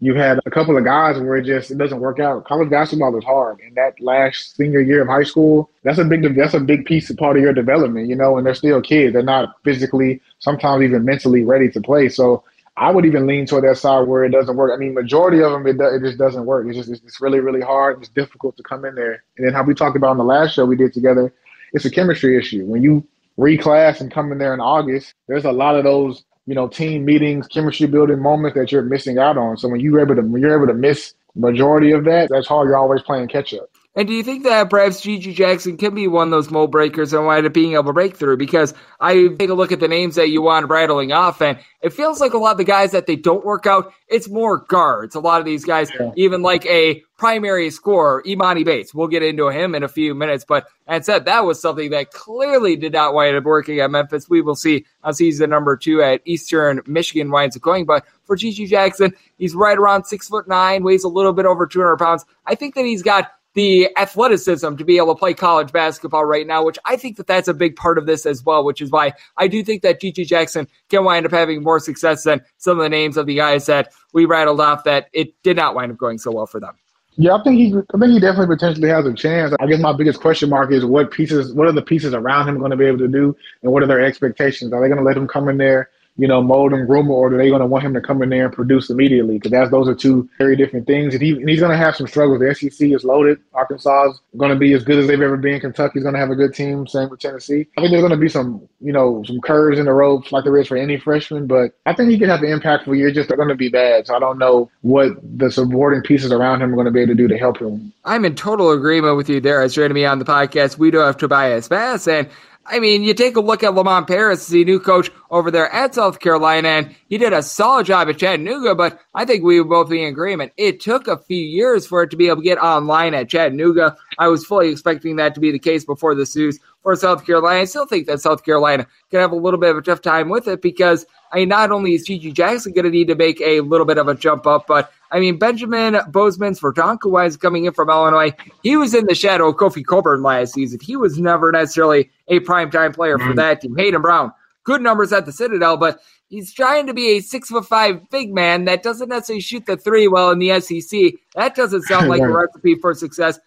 You've 0.00 0.16
had 0.16 0.38
a 0.46 0.50
couple 0.50 0.76
of 0.76 0.84
guys 0.84 1.18
where 1.18 1.36
it 1.36 1.44
just 1.44 1.72
it 1.72 1.78
doesn't 1.78 1.98
work 1.98 2.20
out. 2.20 2.44
College 2.44 2.70
basketball 2.70 3.16
is 3.18 3.24
hard, 3.24 3.58
and 3.60 3.76
that 3.76 4.00
last 4.00 4.54
senior 4.56 4.80
year 4.80 5.02
of 5.02 5.08
high 5.08 5.24
school, 5.24 5.70
that's 5.82 5.98
a 5.98 6.04
big 6.04 6.36
that's 6.36 6.54
a 6.54 6.60
big 6.60 6.84
piece 6.84 7.10
of 7.10 7.16
part 7.16 7.36
of 7.36 7.42
your 7.42 7.52
development, 7.52 8.08
you 8.08 8.14
know. 8.14 8.36
And 8.36 8.46
they're 8.46 8.54
still 8.54 8.80
kids; 8.80 9.12
they're 9.14 9.22
not 9.22 9.56
physically, 9.64 10.20
sometimes 10.38 10.84
even 10.84 11.04
mentally 11.04 11.42
ready 11.42 11.68
to 11.70 11.80
play. 11.80 12.08
So 12.08 12.44
I 12.78 12.90
would 12.90 13.04
even 13.04 13.26
lean 13.26 13.44
toward 13.44 13.64
that 13.64 13.76
side 13.76 14.06
where 14.06 14.24
it 14.24 14.30
doesn't 14.30 14.54
work. 14.56 14.70
I 14.72 14.76
mean, 14.76 14.94
majority 14.94 15.42
of 15.42 15.50
them 15.50 15.66
it, 15.66 15.78
do, 15.78 15.84
it 15.84 16.00
just 16.00 16.16
doesn't 16.16 16.46
work. 16.46 16.66
It's 16.68 16.76
just 16.76 17.04
it's 17.04 17.20
really 17.20 17.40
really 17.40 17.60
hard. 17.60 17.98
It's 17.98 18.08
difficult 18.08 18.56
to 18.56 18.62
come 18.62 18.84
in 18.84 18.94
there. 18.94 19.24
And 19.36 19.46
then 19.46 19.52
how 19.52 19.64
we 19.64 19.74
talked 19.74 19.96
about 19.96 20.10
on 20.10 20.18
the 20.18 20.24
last 20.24 20.54
show 20.54 20.64
we 20.64 20.76
did 20.76 20.92
together, 20.92 21.32
it's 21.72 21.84
a 21.84 21.90
chemistry 21.90 22.38
issue. 22.38 22.64
When 22.64 22.82
you 22.82 23.06
reclass 23.36 24.00
and 24.00 24.12
come 24.12 24.30
in 24.30 24.38
there 24.38 24.54
in 24.54 24.60
August, 24.60 25.14
there's 25.26 25.44
a 25.44 25.52
lot 25.52 25.74
of 25.74 25.82
those 25.82 26.24
you 26.46 26.54
know 26.54 26.68
team 26.68 27.04
meetings, 27.04 27.48
chemistry 27.48 27.88
building 27.88 28.20
moments 28.20 28.56
that 28.56 28.70
you're 28.70 28.82
missing 28.82 29.18
out 29.18 29.36
on. 29.36 29.56
So 29.56 29.68
when 29.68 29.80
you're 29.80 30.00
able 30.00 30.14
to 30.14 30.22
when 30.22 30.40
you're 30.40 30.56
able 30.56 30.72
to 30.72 30.78
miss 30.78 31.14
majority 31.34 31.90
of 31.90 32.04
that, 32.04 32.28
that's 32.30 32.48
how 32.48 32.62
you're 32.62 32.76
always 32.76 33.02
playing 33.02 33.28
catch 33.28 33.54
up. 33.54 33.68
And 33.98 34.06
do 34.06 34.14
you 34.14 34.22
think 34.22 34.44
that 34.44 34.70
perhaps 34.70 35.00
GG 35.00 35.34
Jackson 35.34 35.76
can 35.76 35.92
be 35.92 36.06
one 36.06 36.28
of 36.28 36.30
those 36.30 36.52
mold 36.52 36.70
breakers 36.70 37.12
and 37.12 37.26
wind 37.26 37.44
up 37.44 37.52
being 37.52 37.72
able 37.72 37.82
to 37.86 37.92
break 37.92 38.16
through? 38.16 38.36
Because 38.36 38.72
I 39.00 39.26
take 39.36 39.50
a 39.50 39.54
look 39.54 39.72
at 39.72 39.80
the 39.80 39.88
names 39.88 40.14
that 40.14 40.28
you 40.28 40.40
want 40.40 40.70
rattling 40.70 41.10
off, 41.10 41.42
and 41.42 41.58
it 41.82 41.92
feels 41.92 42.20
like 42.20 42.32
a 42.32 42.38
lot 42.38 42.52
of 42.52 42.58
the 42.58 42.64
guys 42.64 42.92
that 42.92 43.06
they 43.08 43.16
don't 43.16 43.44
work 43.44 43.66
out, 43.66 43.92
it's 44.06 44.28
more 44.28 44.58
guards. 44.58 45.16
A 45.16 45.20
lot 45.20 45.40
of 45.40 45.46
these 45.46 45.64
guys, 45.64 45.90
Yeah. 45.98 46.12
even 46.14 46.42
like 46.42 46.64
a 46.66 47.02
primary 47.18 47.70
scorer, 47.70 48.22
Emoni 48.24 48.64
Bates. 48.64 48.94
We'll 48.94 49.08
get 49.08 49.24
into 49.24 49.48
him 49.48 49.74
in 49.74 49.82
a 49.82 49.88
few 49.88 50.14
minutes, 50.14 50.44
but 50.48 50.68
that 50.86 51.04
said, 51.04 51.24
that 51.24 51.44
was 51.44 51.60
something 51.60 51.90
that 51.90 52.12
clearly 52.12 52.76
did 52.76 52.92
not 52.92 53.14
wind 53.14 53.36
up 53.36 53.42
working 53.42 53.80
at 53.80 53.90
Memphis. 53.90 54.30
We 54.30 54.42
will 54.42 54.54
see 54.54 54.84
on 55.02 55.12
season 55.12 55.50
number 55.50 55.76
two 55.76 56.02
at 56.02 56.20
Eastern 56.24 56.82
Michigan 56.86 57.32
winds 57.32 57.56
up 57.56 57.62
going. 57.62 57.84
But 57.84 58.04
for 58.26 58.36
GG 58.36 58.68
Jackson, 58.68 59.12
he's 59.38 59.56
right 59.56 59.76
around 59.76 60.04
six 60.04 60.28
foot 60.28 60.46
nine, 60.46 60.84
weighs 60.84 61.02
a 61.02 61.08
little 61.08 61.32
bit 61.32 61.46
over 61.46 61.66
200 61.66 61.96
pounds. 61.96 62.24
I 62.46 62.54
think 62.54 62.76
that 62.76 62.84
he's 62.84 63.02
got 63.02 63.32
the 63.58 63.88
athleticism 63.96 64.76
to 64.76 64.84
be 64.84 64.98
able 64.98 65.12
to 65.12 65.18
play 65.18 65.34
college 65.34 65.72
basketball 65.72 66.24
right 66.24 66.46
now, 66.46 66.64
which 66.64 66.78
I 66.84 66.94
think 66.94 67.16
that 67.16 67.26
that's 67.26 67.48
a 67.48 67.52
big 67.54 67.74
part 67.74 67.98
of 67.98 68.06
this 68.06 68.24
as 68.24 68.44
well, 68.44 68.64
which 68.64 68.80
is 68.80 68.92
why 68.92 69.14
I 69.36 69.48
do 69.48 69.64
think 69.64 69.82
that 69.82 70.00
GG 70.00 70.28
Jackson 70.28 70.68
can 70.90 71.02
wind 71.02 71.26
up 71.26 71.32
having 71.32 71.64
more 71.64 71.80
success 71.80 72.22
than 72.22 72.40
some 72.58 72.78
of 72.78 72.84
the 72.84 72.88
names 72.88 73.16
of 73.16 73.26
the 73.26 73.34
guys 73.34 73.66
that 73.66 73.92
we 74.12 74.26
rattled 74.26 74.60
off 74.60 74.84
that 74.84 75.08
it 75.12 75.34
did 75.42 75.56
not 75.56 75.74
wind 75.74 75.90
up 75.90 75.98
going 75.98 76.18
so 76.18 76.30
well 76.30 76.46
for 76.46 76.60
them. 76.60 76.76
Yeah, 77.16 77.34
I 77.34 77.42
think 77.42 77.58
he, 77.58 77.74
I 77.74 77.98
think 77.98 78.12
he 78.12 78.20
definitely 78.20 78.54
potentially 78.54 78.90
has 78.90 79.04
a 79.04 79.12
chance. 79.12 79.52
I 79.58 79.66
guess 79.66 79.80
my 79.80 79.92
biggest 79.92 80.20
question 80.20 80.50
mark 80.50 80.70
is 80.70 80.84
what 80.84 81.10
pieces, 81.10 81.52
what 81.52 81.66
are 81.66 81.72
the 81.72 81.82
pieces 81.82 82.14
around 82.14 82.48
him 82.48 82.60
going 82.60 82.70
to 82.70 82.76
be 82.76 82.84
able 82.84 82.98
to 82.98 83.08
do, 83.08 83.36
and 83.64 83.72
what 83.72 83.82
are 83.82 83.88
their 83.88 84.00
expectations? 84.00 84.72
Are 84.72 84.80
they 84.80 84.86
going 84.86 85.00
to 85.00 85.04
let 85.04 85.16
him 85.16 85.26
come 85.26 85.48
in 85.48 85.58
there, 85.58 85.90
you 86.18 86.26
know, 86.26 86.42
mold 86.42 86.72
and 86.72 86.86
groom, 86.86 87.10
or 87.10 87.32
are 87.32 87.38
they 87.38 87.48
going 87.48 87.60
to 87.60 87.66
want 87.66 87.84
him 87.84 87.94
to 87.94 88.00
come 88.00 88.22
in 88.22 88.28
there 88.28 88.46
and 88.46 88.52
produce 88.52 88.90
immediately? 88.90 89.34
Because 89.34 89.52
that's 89.52 89.70
those 89.70 89.88
are 89.88 89.94
two 89.94 90.28
very 90.36 90.56
different 90.56 90.86
things. 90.86 91.14
And, 91.14 91.22
he, 91.22 91.30
and 91.30 91.48
he's 91.48 91.60
going 91.60 91.70
to 91.70 91.76
have 91.78 91.94
some 91.94 92.08
struggles. 92.08 92.40
The 92.40 92.54
SEC 92.54 92.88
is 92.88 93.04
loaded. 93.04 93.38
Arkansas 93.54 94.10
is 94.10 94.20
going 94.36 94.50
to 94.50 94.58
be 94.58 94.72
as 94.72 94.82
good 94.82 94.98
as 94.98 95.06
they've 95.06 95.22
ever 95.22 95.36
been. 95.36 95.60
Kentucky's 95.60 96.02
going 96.02 96.14
to 96.14 96.20
have 96.20 96.30
a 96.30 96.34
good 96.34 96.52
team. 96.52 96.88
Same 96.88 97.08
with 97.08 97.20
Tennessee. 97.20 97.68
I 97.76 97.80
think 97.80 97.92
there's 97.92 98.02
going 98.02 98.10
to 98.10 98.16
be 98.16 98.28
some, 98.28 98.68
you 98.80 98.92
know, 98.92 99.22
some 99.26 99.40
curves 99.40 99.78
in 99.78 99.86
the 99.86 99.92
ropes 99.92 100.32
like 100.32 100.42
there 100.42 100.56
is 100.56 100.66
for 100.66 100.76
any 100.76 100.98
freshman. 100.98 101.46
But 101.46 101.72
I 101.86 101.94
think 101.94 102.10
he 102.10 102.18
could 102.18 102.28
have 102.28 102.42
an 102.42 102.58
impactful 102.58 102.96
year. 102.96 103.12
Just 103.12 103.28
they're 103.28 103.36
going 103.36 103.48
to 103.48 103.54
be 103.54 103.68
bad. 103.68 104.08
So 104.08 104.16
I 104.16 104.18
don't 104.18 104.38
know 104.38 104.70
what 104.82 105.12
the 105.22 105.52
supporting 105.52 106.02
pieces 106.02 106.32
around 106.32 106.62
him 106.62 106.72
are 106.72 106.76
going 106.76 106.86
to 106.86 106.90
be 106.90 107.00
able 107.00 107.12
to 107.12 107.16
do 107.16 107.28
to 107.28 107.38
help 107.38 107.58
him. 107.58 107.92
I'm 108.04 108.24
in 108.24 108.34
total 108.34 108.72
agreement 108.72 109.16
with 109.16 109.28
you 109.28 109.40
there. 109.40 109.62
As 109.62 109.74
to 109.74 109.94
be 109.94 110.04
on 110.04 110.18
the 110.18 110.24
podcast, 110.24 110.78
we 110.78 110.90
do 110.90 110.98
have 110.98 111.16
Tobias 111.16 111.68
Bass, 111.68 112.08
and 112.08 112.28
I 112.70 112.80
mean, 112.80 113.02
you 113.02 113.14
take 113.14 113.36
a 113.36 113.40
look 113.40 113.62
at 113.62 113.74
Lamont 113.74 114.06
Paris, 114.06 114.46
the 114.48 114.64
new 114.64 114.78
coach 114.78 115.10
over 115.30 115.50
there 115.50 115.72
at 115.72 115.94
South 115.94 116.20
Carolina, 116.20 116.68
and 116.68 116.96
he 117.08 117.18
did 117.18 117.32
a 117.32 117.42
solid 117.42 117.86
job 117.86 118.08
at 118.08 118.18
Chattanooga, 118.18 118.74
but 118.74 119.00
I 119.14 119.24
think 119.24 119.42
we 119.42 119.60
would 119.60 119.70
both 119.70 119.88
be 119.88 120.02
in 120.02 120.08
agreement. 120.08 120.52
It 120.56 120.80
took 120.80 121.08
a 121.08 121.18
few 121.18 121.42
years 121.42 121.86
for 121.86 122.02
it 122.02 122.10
to 122.10 122.16
be 122.16 122.26
able 122.26 122.36
to 122.36 122.42
get 122.42 122.58
online 122.58 123.14
at 123.14 123.28
Chattanooga. 123.28 123.96
I 124.18 124.28
was 124.28 124.44
fully 124.44 124.70
expecting 124.70 125.16
that 125.16 125.34
to 125.34 125.40
be 125.40 125.50
the 125.50 125.58
case 125.58 125.84
before 125.84 126.14
the 126.14 126.30
news 126.36 126.58
for 126.82 126.94
South 126.96 127.24
Carolina. 127.26 127.60
I 127.60 127.64
still 127.64 127.86
think 127.86 128.06
that 128.06 128.20
South 128.20 128.44
Carolina 128.44 128.86
can 129.10 129.20
have 129.20 129.32
a 129.32 129.36
little 129.36 129.60
bit 129.60 129.70
of 129.70 129.78
a 129.78 129.82
tough 129.82 130.02
time 130.02 130.28
with 130.28 130.48
it 130.48 130.62
because 130.62 131.06
I 131.32 131.38
mean, 131.38 131.48
not 131.48 131.70
only 131.70 131.94
is 131.94 132.08
GG 132.08 132.34
Jackson 132.34 132.72
going 132.72 132.84
to 132.84 132.90
need 132.90 133.08
to 133.08 133.14
make 133.14 133.40
a 133.40 133.60
little 133.60 133.86
bit 133.86 133.98
of 133.98 134.08
a 134.08 134.14
jump 134.14 134.46
up, 134.46 134.66
but 134.66 134.92
I 135.10 135.20
mean, 135.20 135.38
Benjamin 135.38 135.98
Bozeman's 136.10 136.58
for 136.58 136.74
Wise 137.04 137.36
coming 137.36 137.64
in 137.64 137.72
from 137.72 137.90
Illinois. 137.90 138.32
He 138.62 138.76
was 138.76 138.94
in 138.94 139.06
the 139.06 139.14
shadow 139.14 139.48
of 139.48 139.56
Kofi 139.56 139.84
Cockburn 139.84 140.22
last 140.22 140.54
season. 140.54 140.78
He 140.82 140.96
was 140.96 141.18
never 141.18 141.50
necessarily 141.52 142.10
a 142.28 142.40
primetime 142.40 142.94
player 142.94 143.18
for 143.18 143.24
mm-hmm. 143.24 143.36
that 143.36 143.60
team. 143.60 143.76
Hayden 143.76 144.02
Brown, 144.02 144.32
good 144.64 144.82
numbers 144.82 145.12
at 145.12 145.26
the 145.26 145.32
Citadel, 145.32 145.76
but 145.76 146.00
he's 146.28 146.52
trying 146.52 146.86
to 146.86 146.94
be 146.94 147.16
a 147.16 147.20
six 147.20 147.48
foot 147.48 147.66
five 147.66 148.08
big 148.10 148.32
man 148.32 148.64
that 148.66 148.82
doesn't 148.82 149.08
necessarily 149.08 149.40
shoot 149.40 149.66
the 149.66 149.76
three 149.76 150.08
well 150.08 150.30
in 150.30 150.38
the 150.38 150.60
SEC. 150.60 151.14
That 151.34 151.54
doesn't 151.54 151.82
sound 151.82 152.08
like 152.10 152.22
a 152.22 152.28
recipe 152.28 152.74
for 152.74 152.94
success. 152.94 153.38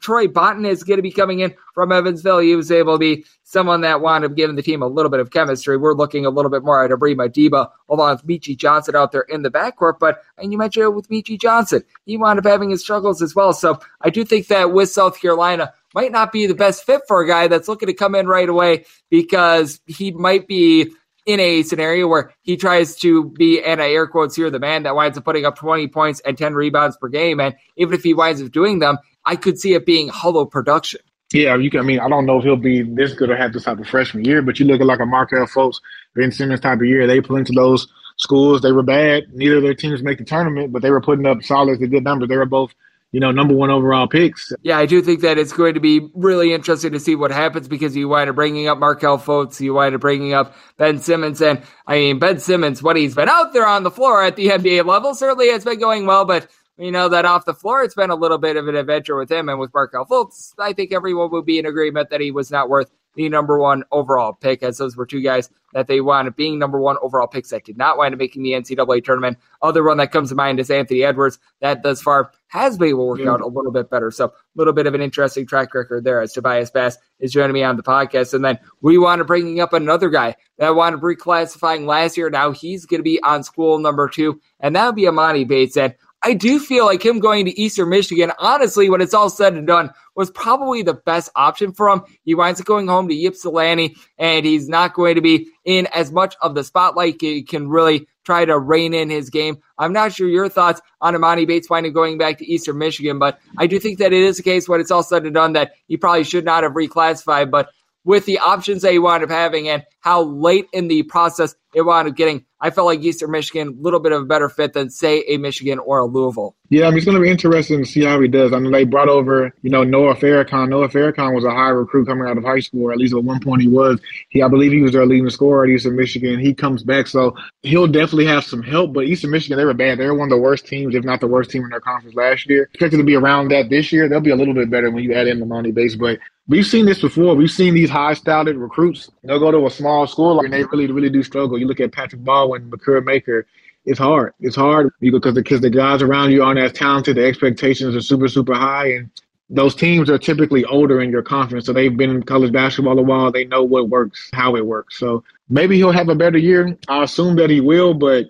Troy 0.00 0.28
Bonton 0.28 0.64
is 0.64 0.84
going 0.84 0.98
to 0.98 1.02
be 1.02 1.10
coming 1.10 1.40
in 1.40 1.54
from 1.74 1.92
Evansville. 1.92 2.38
He 2.38 2.54
was 2.54 2.70
able 2.70 2.94
to 2.94 2.98
be 2.98 3.24
someone 3.42 3.80
that 3.82 4.00
wound 4.00 4.24
up 4.24 4.34
giving 4.34 4.56
the 4.56 4.62
team 4.62 4.82
a 4.82 4.86
little 4.86 5.10
bit 5.10 5.20
of 5.20 5.30
chemistry. 5.30 5.76
We're 5.76 5.94
looking 5.94 6.26
a 6.26 6.30
little 6.30 6.50
bit 6.50 6.62
more 6.62 6.84
at 6.84 6.92
Abri 6.92 7.14
Madiba 7.14 7.68
along 7.88 8.16
with 8.16 8.26
Meechie 8.26 8.56
Johnson 8.56 8.94
out 8.94 9.12
there 9.12 9.22
in 9.22 9.42
the 9.42 9.50
backcourt. 9.50 9.98
But 9.98 10.22
and 10.36 10.52
you 10.52 10.58
mentioned 10.58 10.84
it 10.84 10.94
with 10.94 11.08
Meechie 11.08 11.40
Johnson, 11.40 11.82
he 12.06 12.16
wound 12.16 12.38
up 12.38 12.44
having 12.44 12.70
his 12.70 12.80
struggles 12.80 13.22
as 13.22 13.34
well. 13.34 13.52
So 13.52 13.78
I 14.00 14.10
do 14.10 14.24
think 14.24 14.48
that 14.48 14.72
with 14.72 14.90
South 14.90 15.20
Carolina 15.20 15.72
might 15.94 16.12
not 16.12 16.32
be 16.32 16.46
the 16.46 16.54
best 16.54 16.84
fit 16.84 17.02
for 17.08 17.22
a 17.22 17.26
guy 17.26 17.48
that's 17.48 17.68
looking 17.68 17.88
to 17.88 17.94
come 17.94 18.14
in 18.14 18.26
right 18.26 18.48
away 18.48 18.84
because 19.10 19.80
he 19.86 20.12
might 20.12 20.46
be 20.46 20.90
in 21.28 21.40
a 21.40 21.62
scenario 21.62 22.08
where 22.08 22.32
he 22.40 22.56
tries 22.56 22.96
to 22.96 23.28
be, 23.30 23.62
and 23.62 23.82
I 23.82 23.90
air 23.90 24.06
quotes 24.06 24.34
here, 24.34 24.48
the 24.48 24.58
man 24.58 24.84
that 24.84 24.94
winds 24.94 25.18
up 25.18 25.24
putting 25.24 25.44
up 25.44 25.58
20 25.58 25.86
points 25.88 26.20
and 26.20 26.38
10 26.38 26.54
rebounds 26.54 26.96
per 26.96 27.08
game. 27.08 27.38
And 27.38 27.54
even 27.76 27.92
if 27.92 28.02
he 28.02 28.14
winds 28.14 28.40
up 28.40 28.50
doing 28.50 28.78
them, 28.78 28.96
I 29.28 29.36
could 29.36 29.58
see 29.58 29.74
it 29.74 29.84
being 29.84 30.08
hollow 30.08 30.46
production. 30.46 31.00
Yeah, 31.34 31.56
you 31.56 31.70
can. 31.70 31.80
I 31.80 31.82
mean, 31.82 32.00
I 32.00 32.08
don't 32.08 32.24
know 32.24 32.38
if 32.38 32.44
he'll 32.44 32.56
be 32.56 32.82
this 32.82 33.12
good 33.12 33.28
or 33.28 33.36
have 33.36 33.52
this 33.52 33.64
type 33.64 33.78
of 33.78 33.86
freshman 33.86 34.24
year, 34.24 34.40
but 34.40 34.58
you 34.58 34.64
look 34.64 34.80
at 34.80 34.86
like 34.86 35.00
a 35.00 35.06
Markelle 35.06 35.46
Fultz, 35.46 35.80
Ben 36.14 36.32
Simmons 36.32 36.60
type 36.60 36.78
of 36.80 36.86
year. 36.86 37.06
They 37.06 37.20
put 37.20 37.38
into 37.38 37.52
those 37.52 37.86
schools. 38.16 38.62
They 38.62 38.72
were 38.72 38.82
bad. 38.82 39.24
Neither 39.34 39.58
of 39.58 39.62
their 39.62 39.74
teams 39.74 40.02
make 40.02 40.16
the 40.16 40.24
tournament, 40.24 40.72
but 40.72 40.80
they 40.80 40.90
were 40.90 41.02
putting 41.02 41.26
up 41.26 41.42
solid, 41.42 41.78
to 41.80 41.86
good 41.86 42.04
numbers. 42.04 42.30
They 42.30 42.38
were 42.38 42.46
both 42.46 42.74
you 43.12 43.20
know, 43.20 43.30
number 43.30 43.54
one 43.54 43.70
overall 43.70 44.06
picks. 44.06 44.52
Yeah, 44.62 44.76
I 44.76 44.84
do 44.84 45.00
think 45.00 45.22
that 45.22 45.38
it's 45.38 45.52
going 45.52 45.74
to 45.74 45.80
be 45.80 46.10
really 46.14 46.52
interesting 46.52 46.92
to 46.92 47.00
see 47.00 47.14
what 47.14 47.30
happens 47.30 47.66
because 47.66 47.96
you 47.96 48.08
wind 48.08 48.28
up 48.28 48.36
bringing 48.36 48.68
up 48.68 48.78
Markelle 48.78 49.18
Fultz, 49.18 49.60
you 49.60 49.72
wind 49.72 49.94
up 49.94 50.00
bringing 50.02 50.34
up 50.34 50.54
Ben 50.76 50.98
Simmons, 50.98 51.40
and 51.40 51.62
I 51.86 51.96
mean 51.96 52.18
Ben 52.18 52.38
Simmons, 52.38 52.82
when 52.82 52.96
he's 52.96 53.14
been 53.14 53.28
out 53.28 53.54
there 53.54 53.66
on 53.66 53.82
the 53.82 53.90
floor 53.90 54.22
at 54.22 54.36
the 54.36 54.48
NBA 54.48 54.84
level, 54.84 55.14
certainly 55.14 55.48
has 55.50 55.64
been 55.64 55.78
going 55.78 56.04
well, 56.04 56.26
but 56.26 56.48
you 56.78 56.92
know 56.92 57.08
that 57.08 57.24
off 57.24 57.44
the 57.44 57.54
floor, 57.54 57.82
it's 57.82 57.94
been 57.94 58.10
a 58.10 58.14
little 58.14 58.38
bit 58.38 58.56
of 58.56 58.68
an 58.68 58.76
adventure 58.76 59.16
with 59.16 59.30
him 59.30 59.48
and 59.48 59.58
with 59.58 59.74
Markelle 59.74 60.06
Fultz. 60.06 60.54
I 60.58 60.72
think 60.72 60.92
everyone 60.92 61.30
would 61.30 61.44
be 61.44 61.58
in 61.58 61.66
agreement 61.66 62.10
that 62.10 62.20
he 62.20 62.30
was 62.30 62.50
not 62.50 62.68
worth 62.68 62.90
the 63.14 63.28
number 63.28 63.58
one 63.58 63.82
overall 63.90 64.32
pick, 64.32 64.62
as 64.62 64.78
those 64.78 64.96
were 64.96 65.06
two 65.06 65.20
guys 65.20 65.50
that 65.74 65.86
they 65.88 66.00
wanted 66.00 66.36
being 66.36 66.58
number 66.58 66.80
one 66.80 66.96
overall 67.02 67.26
picks 67.26 67.50
that 67.50 67.64
did 67.64 67.76
not 67.76 67.98
wind 67.98 68.14
up 68.14 68.18
making 68.18 68.42
the 68.42 68.52
NCAA 68.52 69.04
tournament. 69.04 69.38
Other 69.60 69.82
one 69.82 69.96
that 69.98 70.12
comes 70.12 70.28
to 70.28 70.34
mind 70.34 70.60
is 70.60 70.70
Anthony 70.70 71.02
Edwards, 71.02 71.38
that 71.60 71.82
thus 71.82 72.00
far 72.00 72.30
has 72.46 72.78
been 72.78 72.90
able 72.90 73.16
to 73.16 73.22
work 73.22 73.28
out 73.28 73.40
a 73.40 73.46
little 73.46 73.72
bit 73.72 73.90
better. 73.90 74.10
So 74.10 74.26
a 74.26 74.32
little 74.54 74.72
bit 74.72 74.86
of 74.86 74.94
an 74.94 75.02
interesting 75.02 75.46
track 75.46 75.74
record 75.74 76.04
there 76.04 76.20
as 76.20 76.32
Tobias 76.32 76.70
Bass 76.70 76.96
is 77.18 77.32
joining 77.32 77.52
me 77.52 77.64
on 77.64 77.76
the 77.76 77.82
podcast. 77.82 78.32
And 78.32 78.44
then 78.44 78.58
we 78.80 78.96
want 78.98 79.18
to 79.18 79.24
bringing 79.24 79.60
up 79.60 79.72
another 79.72 80.08
guy 80.08 80.36
that 80.58 80.74
wanted 80.74 81.00
reclassifying 81.00 81.86
last 81.86 82.16
year. 82.16 82.30
Now 82.30 82.52
he's 82.52 82.86
going 82.86 83.00
to 83.00 83.04
be 83.04 83.22
on 83.22 83.42
school 83.42 83.78
number 83.78 84.08
two, 84.08 84.40
and 84.60 84.76
that 84.76 84.86
would 84.86 84.96
be 84.96 85.02
Emoni 85.02 85.46
Bates. 85.46 85.76
And 85.76 85.94
I 86.22 86.34
do 86.34 86.58
feel 86.58 86.84
like 86.84 87.04
him 87.04 87.20
going 87.20 87.44
to 87.46 87.60
Eastern 87.60 87.90
Michigan, 87.90 88.32
honestly, 88.38 88.90
when 88.90 89.00
it's 89.00 89.14
all 89.14 89.30
said 89.30 89.54
and 89.54 89.66
done, 89.66 89.90
was 90.16 90.30
probably 90.32 90.82
the 90.82 90.94
best 90.94 91.30
option 91.36 91.72
for 91.72 91.88
him. 91.88 92.02
He 92.24 92.34
winds 92.34 92.60
up 92.60 92.66
going 92.66 92.88
home 92.88 93.08
to 93.08 93.14
Ypsilanti, 93.14 93.96
and 94.18 94.44
he's 94.44 94.68
not 94.68 94.94
going 94.94 95.14
to 95.14 95.20
be 95.20 95.48
in 95.64 95.86
as 95.94 96.10
much 96.10 96.34
of 96.42 96.56
the 96.56 96.64
spotlight. 96.64 97.20
He 97.20 97.42
can 97.42 97.68
really 97.68 98.08
try 98.24 98.44
to 98.44 98.58
rein 98.58 98.94
in 98.94 99.10
his 99.10 99.30
game. 99.30 99.58
I'm 99.78 99.92
not 99.92 100.12
sure 100.12 100.28
your 100.28 100.48
thoughts 100.48 100.80
on 101.00 101.14
Emoni 101.14 101.46
Bates 101.46 101.70
winding 101.70 101.92
going 101.92 102.18
back 102.18 102.38
to 102.38 102.46
Eastern 102.46 102.78
Michigan, 102.78 103.18
but 103.18 103.38
I 103.56 103.68
do 103.68 103.78
think 103.78 103.98
that 103.98 104.12
it 104.12 104.22
is 104.22 104.38
a 104.38 104.42
case 104.42 104.68
when 104.68 104.80
it's 104.80 104.90
all 104.90 105.04
said 105.04 105.24
and 105.24 105.34
done 105.34 105.52
that 105.52 105.72
he 105.86 105.96
probably 105.96 106.24
should 106.24 106.44
not 106.44 106.64
have 106.64 106.72
reclassified. 106.72 107.50
But 107.50 107.70
with 108.04 108.26
the 108.26 108.38
options 108.38 108.82
that 108.82 108.92
he 108.92 108.98
wound 108.98 109.22
up 109.22 109.30
having 109.30 109.68
and 109.68 109.84
how 110.08 110.22
late 110.22 110.66
in 110.72 110.88
the 110.88 111.02
process 111.02 111.54
it 111.74 111.82
wound 111.82 112.08
up 112.08 112.16
getting, 112.16 112.42
I 112.62 112.70
felt 112.70 112.86
like 112.86 113.00
Eastern 113.00 113.30
Michigan 113.30 113.76
a 113.78 113.82
little 113.82 114.00
bit 114.00 114.10
of 114.12 114.22
a 114.22 114.24
better 114.24 114.48
fit 114.48 114.72
than 114.72 114.88
say 114.88 115.22
a 115.28 115.36
Michigan 115.36 115.78
or 115.78 115.98
a 115.98 116.06
Louisville. 116.06 116.56
Yeah, 116.70 116.86
I 116.86 116.88
mean 116.88 116.96
it's 116.96 117.04
going 117.04 117.18
to 117.18 117.22
be 117.22 117.30
interesting 117.30 117.84
to 117.84 117.84
see 117.84 118.04
how 118.06 118.18
he 118.18 118.26
does. 118.26 118.54
I 118.54 118.58
mean 118.58 118.72
they 118.72 118.84
brought 118.84 119.10
over 119.10 119.52
you 119.60 119.68
know 119.68 119.84
Noah 119.84 120.14
Farrakhan. 120.14 120.70
Noah 120.70 120.88
Farrakhan 120.88 121.34
was 121.34 121.44
a 121.44 121.50
high 121.50 121.68
recruit 121.68 122.06
coming 122.06 122.26
out 122.26 122.38
of 122.38 122.44
high 122.44 122.60
school, 122.60 122.84
or 122.84 122.92
at 122.92 122.96
least 122.96 123.14
at 123.14 123.22
one 123.22 123.38
point 123.40 123.60
he 123.60 123.68
was. 123.68 124.00
He 124.30 124.42
I 124.42 124.48
believe 124.48 124.72
he 124.72 124.80
was 124.80 124.92
their 124.92 125.04
leading 125.04 125.28
scorer 125.28 125.64
at 125.64 125.70
Eastern 125.70 125.94
Michigan. 125.94 126.40
He 126.40 126.54
comes 126.54 126.82
back, 126.82 127.06
so 127.06 127.36
he'll 127.60 127.86
definitely 127.86 128.26
have 128.26 128.44
some 128.44 128.62
help. 128.62 128.94
But 128.94 129.04
Eastern 129.04 129.30
Michigan 129.30 129.58
they 129.58 129.66
were 129.66 129.74
bad. 129.74 129.98
They 129.98 130.06
were 130.06 130.14
one 130.14 130.28
of 130.28 130.36
the 130.36 130.42
worst 130.42 130.66
teams, 130.66 130.94
if 130.94 131.04
not 131.04 131.20
the 131.20 131.26
worst 131.26 131.50
team 131.50 131.64
in 131.64 131.70
their 131.70 131.80
conference 131.80 132.16
last 132.16 132.48
year. 132.48 132.62
Expected 132.72 132.96
to 132.96 133.04
be 133.04 133.14
around 133.14 133.48
that 133.48 133.68
this 133.68 133.92
year. 133.92 134.08
They'll 134.08 134.20
be 134.20 134.30
a 134.30 134.36
little 134.36 134.54
bit 134.54 134.70
better 134.70 134.90
when 134.90 135.04
you 135.04 135.12
add 135.12 135.28
in 135.28 135.38
the 135.38 135.46
money 135.46 135.70
base, 135.70 135.96
but 135.96 136.18
We've 136.48 136.64
seen 136.64 136.86
this 136.86 137.02
before. 137.02 137.34
We've 137.34 137.50
seen 137.50 137.74
these 137.74 137.90
high-styled 137.90 138.48
recruits. 138.48 139.10
They'll 139.22 139.38
go 139.38 139.50
to 139.50 139.66
a 139.66 139.70
small 139.70 139.97
school 140.06 140.40
and 140.40 140.52
they 140.52 140.64
really, 140.64 140.90
really 140.90 141.10
do 141.10 141.22
struggle. 141.22 141.58
You 141.58 141.66
look 141.66 141.80
at 141.80 141.92
Patrick 141.92 142.22
Baldwin, 142.22 142.70
Makur 142.70 143.04
Maker. 143.04 143.46
It's 143.84 143.98
hard. 143.98 144.34
It's 144.40 144.56
hard 144.56 144.92
because 145.00 145.34
the, 145.34 145.42
because 145.42 145.60
the 145.60 145.70
guys 145.70 146.02
around 146.02 146.30
you 146.32 146.42
aren't 146.42 146.58
as 146.58 146.72
talented. 146.72 147.16
The 147.16 147.24
expectations 147.24 147.96
are 147.96 148.00
super, 148.00 148.28
super 148.28 148.54
high, 148.54 148.92
and 148.92 149.10
those 149.50 149.74
teams 149.74 150.10
are 150.10 150.18
typically 150.18 150.64
older 150.66 151.00
in 151.00 151.10
your 151.10 151.22
conference, 151.22 151.66
so 151.66 151.72
they've 151.72 151.96
been 151.96 152.10
in 152.10 152.22
college 152.22 152.52
basketball 152.52 152.98
a 152.98 153.02
while. 153.02 153.32
They 153.32 153.44
know 153.44 153.62
what 153.62 153.88
works, 153.88 154.28
how 154.34 154.56
it 154.56 154.66
works. 154.66 154.98
So 154.98 155.24
maybe 155.48 155.76
he'll 155.76 155.92
have 155.92 156.10
a 156.10 156.14
better 156.14 156.36
year. 156.36 156.76
I 156.88 157.04
assume 157.04 157.36
that 157.36 157.48
he 157.48 157.60
will, 157.60 157.94
but 157.94 158.26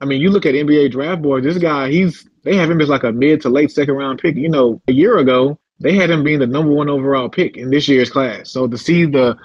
I 0.00 0.04
mean, 0.04 0.20
you 0.20 0.30
look 0.30 0.46
at 0.46 0.54
NBA 0.54 0.92
draft 0.92 1.22
board. 1.22 1.42
This 1.42 1.58
guy, 1.58 1.90
he's 1.90 2.28
they 2.44 2.56
have 2.56 2.70
him 2.70 2.80
as 2.80 2.88
like 2.88 3.04
a 3.04 3.12
mid 3.12 3.40
to 3.42 3.48
late 3.48 3.70
second 3.70 3.94
round 3.94 4.20
pick. 4.20 4.36
You 4.36 4.48
know, 4.48 4.80
a 4.88 4.92
year 4.92 5.18
ago, 5.18 5.58
they 5.80 5.96
had 5.96 6.10
him 6.10 6.22
being 6.22 6.38
the 6.38 6.46
number 6.46 6.72
one 6.72 6.88
overall 6.88 7.28
pick 7.28 7.56
in 7.56 7.70
this 7.70 7.88
year's 7.88 8.10
class. 8.10 8.50
So 8.50 8.68
to 8.68 8.78
see 8.78 9.04
the 9.04 9.36